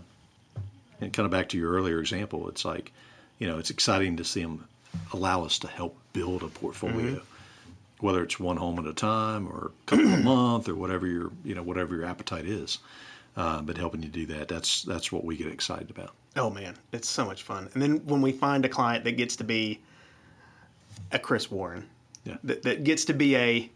[1.01, 2.91] and kind of back to your earlier example, it's like,
[3.39, 4.65] you know, it's exciting to see them
[5.11, 7.19] allow us to help build a portfolio.
[7.99, 11.31] Whether it's one home at a time or a couple a month or whatever your
[11.45, 12.79] you know whatever your appetite is,
[13.37, 16.11] uh, but helping you do that that's that's what we get excited about.
[16.35, 17.69] Oh man, it's so much fun.
[17.73, 19.79] And then when we find a client that gets to be
[21.13, 21.87] a Chris Warren,
[22.25, 22.35] Yeah.
[22.43, 23.69] that, that gets to be a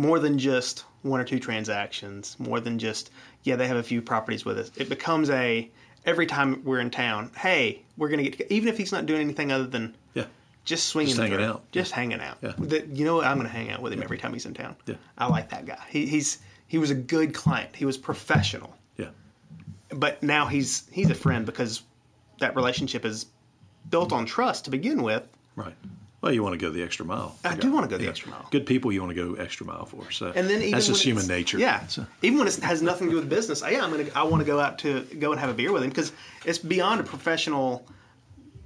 [0.00, 3.10] more than just one or two transactions, more than just
[3.44, 4.70] yeah they have a few properties with us.
[4.76, 5.70] It becomes a
[6.06, 8.52] every time we're in town, hey, we're gonna get together.
[8.54, 10.24] even if he's not doing anything other than Yeah,
[10.64, 11.70] just swinging, Just hanging through, out.
[11.72, 12.38] just hanging out.
[12.42, 12.52] Yeah.
[12.58, 14.76] That you know what, I'm gonna hang out with him every time he's in town.
[14.86, 14.94] Yeah.
[15.18, 15.78] I like that guy.
[15.90, 17.74] He, he's he was a good client.
[17.76, 19.08] He was professional yeah,
[19.90, 21.82] but now he's he's a friend because
[22.40, 23.26] that relationship is
[23.90, 25.24] built on trust to begin with.
[25.56, 25.74] right.
[26.20, 27.36] Well, you want to go the extra mile.
[27.44, 28.46] I do wanna go the extra mile.
[28.50, 30.10] Good people, you want to go extra mile for.
[30.10, 31.58] So, And then even that's just human nature.
[31.58, 34.06] Yeah, So, even when it has nothing to do with business, I, yeah, I'm gonna
[34.14, 36.12] I want to go out to go and have a beer with him because
[36.44, 37.86] it's beyond a professional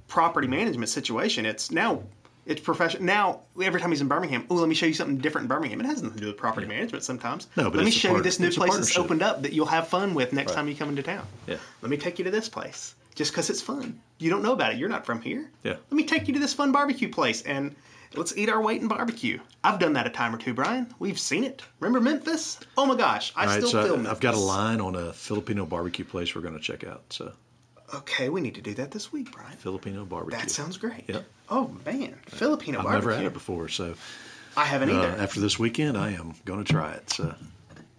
[0.07, 1.45] property management situation.
[1.45, 2.03] It's now
[2.45, 3.03] it's professional.
[3.05, 5.79] Now every time he's in Birmingham, oh, let me show you something different in Birmingham.
[5.79, 7.47] It has nothing to do with property management sometimes.
[7.55, 9.87] No, but let me show you this new place that's opened up that you'll have
[9.87, 10.57] fun with next Right.
[10.57, 11.25] time you come into town.
[11.47, 11.55] Yeah.
[11.81, 13.99] Let me take you to this place just because it's fun.
[14.19, 14.77] You don't know about it.
[14.77, 15.49] You're not from here.
[15.63, 15.71] Yeah.
[15.73, 17.75] Let me take you to this fun barbecue place and
[18.15, 19.39] let's eat our weight in barbecue.
[19.63, 20.93] I've done that a time or two, Brian.
[20.99, 21.61] We've seen it.
[21.79, 22.59] Remember Memphis?
[22.77, 24.11] Oh my gosh, I right, still so feel I- Memphis.
[24.11, 27.03] I've got a line on a Filipino barbecue place we're going to check out.
[27.09, 27.33] So,
[27.93, 29.55] Okay, we need to do that this week, Brian.
[29.57, 30.39] Filipino barbecue.
[30.39, 31.03] That sounds great.
[31.07, 31.23] Yep.
[31.49, 33.09] Oh man, Filipino I've barbecue.
[33.09, 33.93] never had it before, so
[34.57, 35.21] I haven't uh, either.
[35.21, 37.11] after this weekend, I am going to try it.
[37.11, 37.35] So,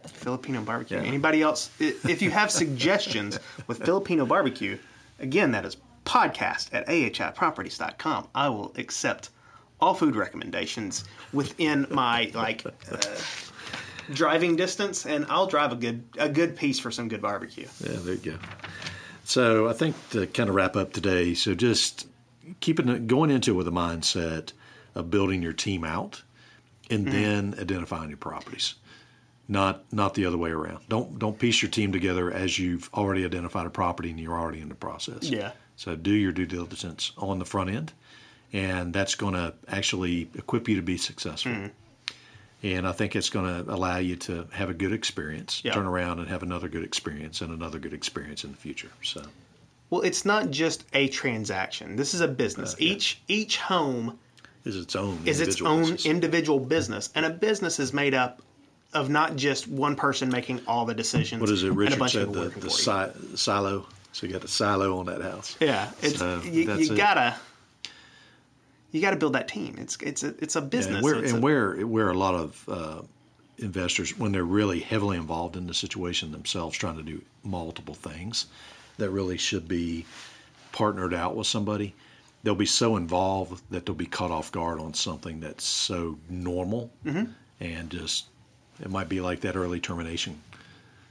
[0.07, 0.97] Filipino barbecue.
[0.99, 1.05] Yeah.
[1.05, 1.71] Anybody else?
[1.79, 3.39] If you have suggestions
[3.69, 4.77] with Filipino barbecue,
[5.19, 8.29] again, that is podcast at ahiproperties.com.
[8.35, 9.31] I will accept
[9.81, 12.99] all food recommendations within my like uh,
[14.13, 17.67] driving distance, and I'll drive a good a good piece for some good barbecue.
[17.81, 18.39] Yeah, there you go.
[19.25, 22.07] So I think to kind of wrap up today, so just
[22.61, 24.53] keeping going into it with a mindset
[24.95, 26.23] of building your team out
[26.89, 28.75] and then identifying your properties.
[29.49, 30.81] Not not the other way around.
[30.89, 34.61] Don't don't piece your team together as you've already identified a property and you're already
[34.61, 35.31] in the process.
[35.31, 35.53] Yeah.
[35.77, 37.93] So do your due diligence on the front end,
[38.53, 41.53] and that's going to actually equip you to be successful.
[41.53, 41.67] Mm-hmm.
[42.63, 45.75] And I think it's going to allow you to have a good experience, Yeah.
[45.75, 48.91] turn around and have another good experience and another good experience in the future.
[49.03, 49.23] So,
[49.91, 51.95] Well, it's not just a transaction.
[51.97, 52.73] This is a business.
[52.73, 52.93] Uh, yeah.
[52.95, 54.19] Each each home
[54.65, 56.07] is its own is its own business.
[56.07, 58.43] individual business, and a business is made up
[58.97, 61.41] of not just one person making all the decisions.
[61.41, 61.69] what is it?
[61.69, 63.87] and a Richard bunch of said people the, the si- silo.
[64.13, 65.57] So you got the silo on that house.
[65.61, 67.37] Yeah, it's So, you, you gotta
[68.93, 69.77] you gotta build that team.
[69.79, 70.97] It's it's a it's a business.
[70.97, 73.03] and where and a- where where a lot of uh,
[73.59, 78.47] investors, when they're really heavily involved in the situation themselves, trying to do multiple things
[78.99, 80.07] that really should be
[80.73, 81.95] partnered out with somebody,
[82.43, 86.91] they'll be so involved that they'll be caught off guard on something that's so normal
[87.05, 87.31] Mm-hmm.
[87.61, 88.27] and just
[88.81, 90.41] it might be like that early termination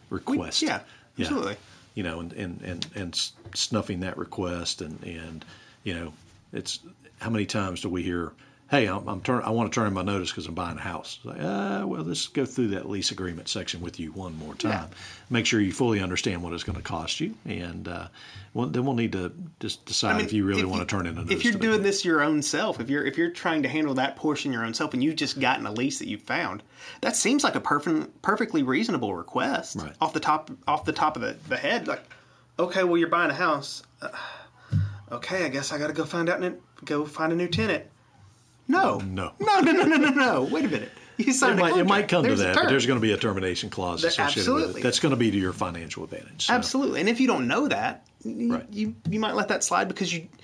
[0.09, 0.61] request.
[0.61, 0.81] yeah,
[1.19, 1.57] absolutely.
[1.93, 5.45] You know, and, and, and, and snuffing that request and, and,
[5.83, 6.13] you know,
[6.51, 6.79] it's
[7.19, 8.31] how many times do we hear,
[8.71, 10.81] Hey, I'm, I'm turn, I want to turn in my notice because I'm buying a
[10.81, 11.19] house.
[11.23, 14.71] Like, uh, well, let's go through that lease agreement section with you one more time.
[14.71, 14.87] Yeah.
[15.29, 18.07] Make sure you fully understand what it's going to cost you, and uh,
[18.55, 20.85] well, then we'll need to just decide I mean, if you really if want you-
[20.85, 21.31] to turn in a notice.
[21.35, 24.15] If you're doing this your own self, if you're if you're trying to handle that
[24.15, 26.63] portion your own self, and you've just gotten a lease that you found,
[27.01, 29.93] that seems like a perfect, perfectly reasonable request Right.
[30.01, 31.87] off the top off the top of the, the head.
[31.87, 32.01] Like,
[32.57, 33.83] okay, well you're buying a house.
[34.01, 34.09] Uh,
[35.11, 37.85] okay, I guess I got to go find out and go find a new tenant.
[38.67, 39.33] No, No.
[39.39, 40.43] no, no, no, no, no, no.
[40.43, 40.91] Wait a minute.
[41.17, 43.13] You signed it might, it might come There's to that, but there's going to be
[43.13, 44.81] a termination clause There- associated with absolutely.
[44.81, 44.83] it.
[44.83, 46.47] That's going to be to your financial advantage.
[46.47, 46.99] So, Absolutely.
[46.99, 48.65] And if you don't know that, you, Right.
[48.71, 50.27] you you might let that slide because you.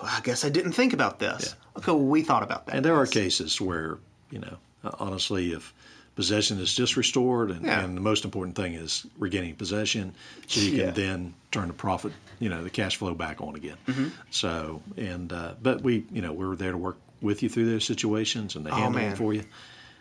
[0.00, 1.56] Well, I guess I didn't think about this.
[1.76, 2.76] Okay, well, we thought about that.
[2.76, 3.98] And there are cases where,
[4.30, 5.74] you know, uh, honestly, if
[6.14, 7.80] possession is just restored, and, Yeah.
[7.82, 10.14] and the most important thing is regaining possession,
[10.46, 10.90] so you can Yeah.
[10.92, 13.76] then turn the profit, you know, the cash flow back on again.
[13.88, 14.08] Mm-hmm.
[14.30, 17.84] So, and uh, but we, you know, we're there to work with you through those
[17.84, 19.44] situations and to oh, handle Oh, them for you.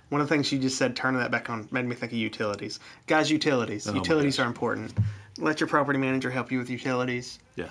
[0.09, 2.17] One of the things you just said, turning that back on, made me think of
[2.17, 2.79] utilities.
[3.07, 3.87] Guys, utilities.
[3.89, 4.93] Oh utilities are important.
[5.37, 7.39] Let your property manager help you with utilities.
[7.55, 7.67] Yeah.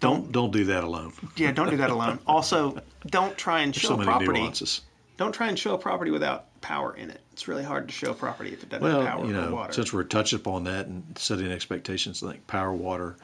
[0.00, 1.12] Don't don't do that alone.
[1.36, 2.18] Yeah, don't do that alone.
[2.26, 4.40] Also, don't try and show so many property.
[4.40, 4.80] nuances.
[5.16, 7.20] Don't try and show a property without power in it.
[7.32, 9.40] It's really hard to show a property if it doesn't Well, have power you or
[9.42, 9.72] know, water.
[9.72, 13.16] since we're touching upon that and setting expectations, I think power, water,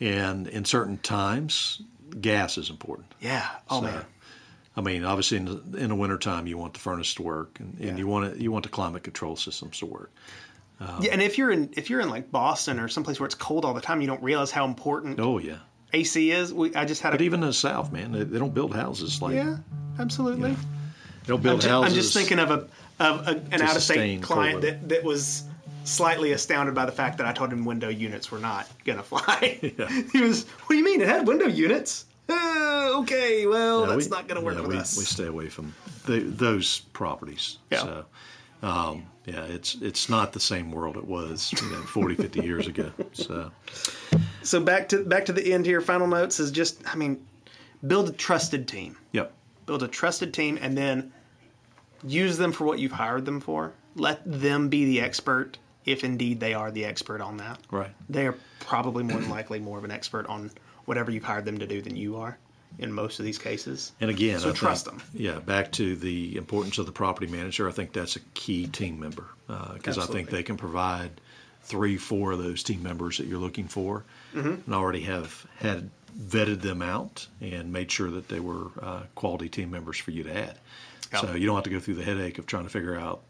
[0.00, 1.80] and in certain times,
[2.20, 3.12] gas is important.
[3.20, 3.48] yeah.
[3.68, 4.04] Oh So, man.
[4.80, 7.74] I mean, obviously, in the, in the wintertime, you want the furnace to work, and,
[7.78, 7.96] and Yeah.
[7.96, 10.10] you want it, you want the climate control systems to work.
[11.00, 13.64] yeah, and if you're in if you're in like Boston or someplace where it's cold
[13.64, 15.58] all the time, you don't realize how important Oh yeah,
[15.92, 16.52] AC is.
[16.54, 18.74] We, I just had but a even in the South, man, they, they don't build
[18.74, 19.58] houses like yeah,
[19.98, 20.52] absolutely.
[20.52, 20.56] they
[21.26, 21.92] don't build I'm, ju- houses.
[21.92, 22.68] I'm just thinking of a
[22.98, 25.44] of a, an out of state client that, that was
[25.84, 29.58] slightly astounded by the fact that I told him window units were not gonna fly.
[30.12, 31.00] he was, what do you mean?
[31.02, 32.04] It had window units.
[33.00, 34.96] Okay, well that's we- not gonna work yeah, with we, us.
[34.98, 35.74] We stay away from
[36.06, 37.58] the, those properties.
[37.70, 37.78] Yeah.
[37.82, 38.04] So,
[38.62, 42.66] um, yeah, it's it's not the same world it was you know, 40, 50 years
[42.66, 42.90] ago.
[43.12, 43.50] So,
[44.42, 45.80] so back to back to the end here.
[45.80, 47.24] Final notes is just, I mean,
[47.86, 48.96] build a trusted team.
[49.12, 49.32] yep.
[49.66, 51.12] build a trusted team and then
[52.02, 56.40] use them for what you've hired them for let them be the expert if indeed
[56.40, 57.90] they are the expert on that Right.
[58.08, 60.50] they are probably more than likely more of an expert on
[60.84, 62.38] whatever you've hired them to do than you are
[62.78, 65.06] in most of these cases And again, So I trust think, them.
[65.14, 67.68] Yeah, back to the importance of the property manager.
[67.68, 69.24] I think that's a key team member
[69.74, 71.10] because I think they can provide
[71.62, 74.04] three, four of those team members that you're looking for,
[74.34, 74.48] Mm-hmm.
[74.66, 79.48] and already have had vetted them out and made sure that they were uh, quality
[79.48, 80.56] team members for you to add.
[81.20, 83.22] So you don't have to go through the headache of trying to figure out.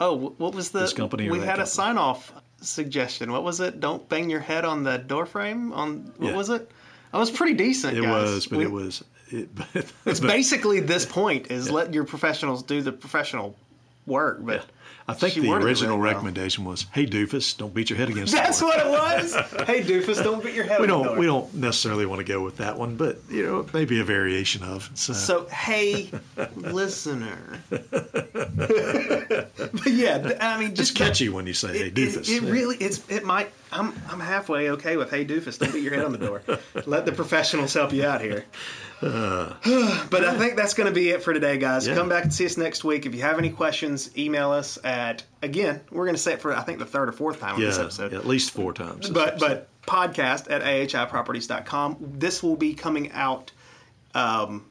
[0.00, 3.78] oh what was the This company we had a sign off suggestion what was it
[3.80, 6.36] don't bang your head on the door frame on what Yeah.
[6.36, 6.70] was it
[7.12, 8.10] I was pretty decent It guys.
[8.30, 9.02] was, but We- it was.
[9.30, 9.66] It, but,
[10.04, 13.56] it's but basically this point is let your professionals do the professional
[14.06, 14.66] work but
[15.08, 16.14] I think she the original really well.
[16.14, 19.34] recommendation was, "Hey doofus, don't beat your head against the That's door." what it was.
[19.66, 20.80] hey, doofus, don't beat your head.
[20.80, 21.16] we don't door.
[21.16, 24.62] we don't necessarily want to go with that one, but you know maybe a variation
[24.62, 24.90] of.
[24.94, 26.10] So, uh, So, hey,
[26.56, 27.38] listener.
[27.70, 32.50] but yeah, I mean, it's just catchy when you say "Hey It, doofus." it, it
[32.50, 33.50] really, it's it might.
[33.72, 35.58] I'm I'm halfway okay with hey doofus.
[35.58, 36.42] Don't beat your head on the door.
[36.86, 38.44] Let the professionals help you out here.
[39.00, 41.86] but I think that's going to be it for today, guys.
[41.86, 41.94] Yeah.
[41.94, 43.06] Come back and see us next week.
[43.06, 45.80] If you have any questions, email us at again.
[45.90, 47.76] We're going to say it for I think the third or fourth time on this
[47.76, 48.12] yeah, episode.
[48.12, 49.08] at least four times.
[49.08, 49.48] but episode.
[49.48, 51.96] but podcast at ahiproperties.com.
[52.18, 53.52] This will be coming out
[54.14, 54.66] um,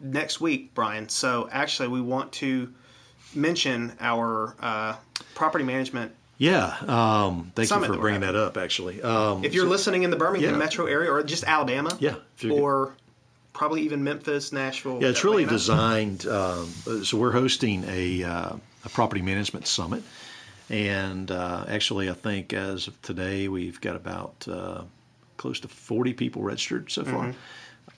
[0.00, 1.08] next week, Brian.
[1.08, 2.72] So actually, we want to
[3.34, 4.96] mention our uh,
[5.34, 6.12] property management.
[6.38, 8.56] yeah, um, thank you for bringing that up.
[8.56, 10.58] Actually, um, If you're listening in the Birmingham yeah.
[10.58, 12.16] metro area or just Alabama, Yeah,
[12.50, 12.94] or
[13.52, 14.98] probably even Memphis, Nashville.
[15.02, 16.26] yeah, it's really designed.
[16.26, 16.66] Um,
[17.04, 18.52] so we're hosting a, uh,
[18.84, 20.02] a property management summit,
[20.68, 24.82] and uh, actually, I think as of today, we've got about uh,
[25.36, 27.34] close to 40 people registered so far.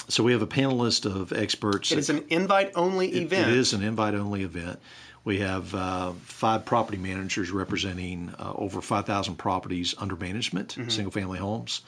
[0.08, 1.90] So we have a panelist of experts.
[1.90, 1.98] Mm-hmm.
[1.98, 3.50] It is an invite-only It- event.
[3.50, 4.80] It is an invite-only event.
[5.24, 10.88] We have uh, five property managers representing uh, over 5,000 properties under management, Mm-hmm.
[10.88, 11.82] single-family homes.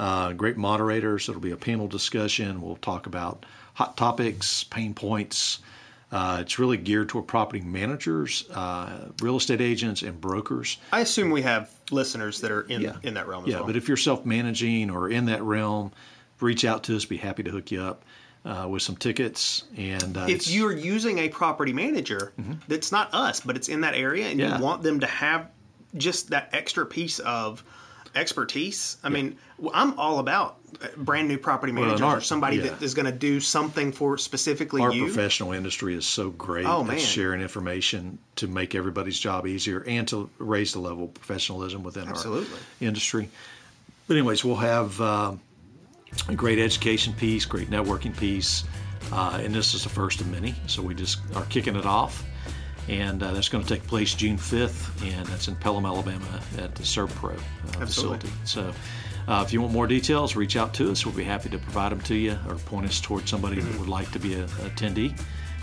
[0.00, 1.28] Uh, great moderators.
[1.28, 2.62] It'll be a panel discussion.
[2.62, 3.44] We'll talk about
[3.74, 5.58] hot topics, pain points.
[6.10, 10.78] Uh, it's really geared toward property managers, uh, real estate agents, and brokers.
[10.90, 12.96] I assume we have listeners that are in Yeah.
[13.02, 13.66] in that realm as Yeah, well.
[13.66, 15.92] but if you're self-managing or in that realm,
[16.40, 17.04] reach out to us.
[17.04, 18.02] Be happy to hook you up
[18.46, 19.64] uh, with some tickets.
[19.76, 22.32] And uh, if you're using a property manager
[22.68, 24.56] that's not us, but it's in that area, and Yeah.
[24.56, 25.50] you want them to have
[25.94, 27.62] just that extra piece of
[28.14, 29.36] expertise, I mean,
[29.72, 32.62] I'm all about uh, brand new property managers our- or somebody yeah.
[32.70, 35.04] that is going to do something for specifically our you.
[35.06, 36.98] professional industry is so great Oh, at man.
[36.98, 42.08] sharing information to make everybody's job easier and to raise the level of professionalism within
[42.08, 42.52] Absolutely.
[42.54, 43.28] our industry.
[44.06, 45.40] But anyways, we'll have um,
[46.28, 48.64] a great education piece, great networking piece,
[49.12, 50.54] uh, and this is the first of many.
[50.66, 52.24] So we just are kicking it off,
[52.90, 56.74] and uh, that's going to take place June 5th, and that's in Pelham, Alabama, at
[56.74, 58.28] the SERVPRO uh, facility.
[58.44, 58.72] So.
[59.28, 61.06] Uh, if you want more details, reach out to us.
[61.06, 63.88] We'll be happy to provide them to you or point us towards somebody that would
[63.88, 65.16] like to be a, a attendee,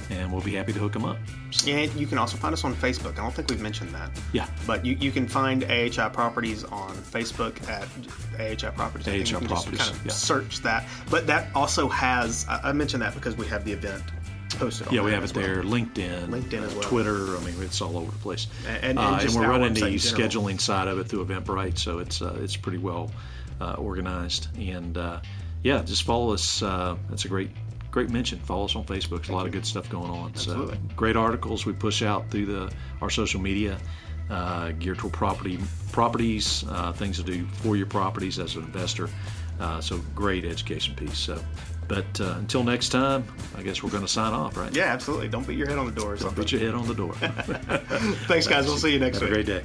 [0.10, 1.18] and we'll be happy to hook them up.
[1.52, 3.14] So, And you can also find us on Facebook.
[3.18, 4.12] I don't think we've mentioned that.
[4.32, 4.48] Yeah.
[4.66, 7.90] But you, you can find AHI Properties on Facebook at
[8.40, 9.08] AHI Properties.
[9.08, 10.12] AHI you can just kind of yeah.
[10.14, 10.88] search that.
[11.10, 14.04] But that also has, I mentioned that because we have the event
[14.56, 14.92] posted.
[14.92, 15.46] Yeah, we have it well.
[15.46, 15.64] there.
[15.64, 16.84] LinkedIn, LinkedIn as well.
[16.84, 17.38] Twitter.
[17.38, 18.48] I mean, it's all over the place.
[18.68, 22.22] And- and Uh, just we're running the scheduling side of it through Eventbrite, so it's
[22.22, 23.12] uh, it's pretty well
[23.62, 24.48] uh, organized.
[24.58, 25.20] And uh,
[25.64, 26.62] yeah, just follow us.
[26.62, 27.50] Uh, that's a great
[27.92, 28.40] great mention.
[28.40, 29.18] Follow us on Facebook.
[29.18, 30.30] There's a lot of good stuff going on.
[30.30, 30.76] Absolutely.
[30.76, 32.72] So great articles we push out through the
[33.02, 33.78] our social media.
[34.30, 35.58] Uh, geared toward property
[35.94, 39.10] properties, uh, things to do for your properties as an investor.
[39.58, 41.18] Uh, so great education piece.
[41.18, 41.40] So,
[41.88, 43.26] but uh, until next time,
[43.56, 44.74] I guess we're going to sign off, right?
[44.76, 45.30] Yeah, absolutely.
[45.30, 46.44] Don't beat your head on the door or Don't something.
[46.44, 47.14] put your head on the door.
[48.28, 48.66] Thanks, guys.
[48.66, 49.30] We'll see you next time.
[49.30, 49.64] Have a great day.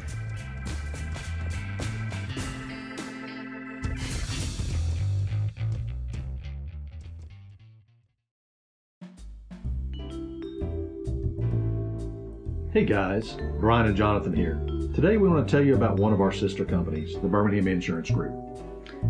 [12.73, 14.55] Hey guys, Brian and Jonathan here.
[14.95, 18.11] Today we want to tell you about one of our sister companies, the Birmingham Insurance
[18.11, 18.33] Group.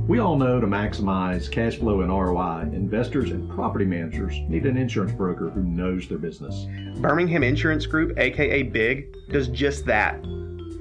[0.09, 4.77] We all know to maximize cash flow and ROI, investors and property managers need an
[4.77, 6.67] insurance broker who knows their business.
[7.01, 10.21] Birmingham Insurance Group, aka BIG, does just that.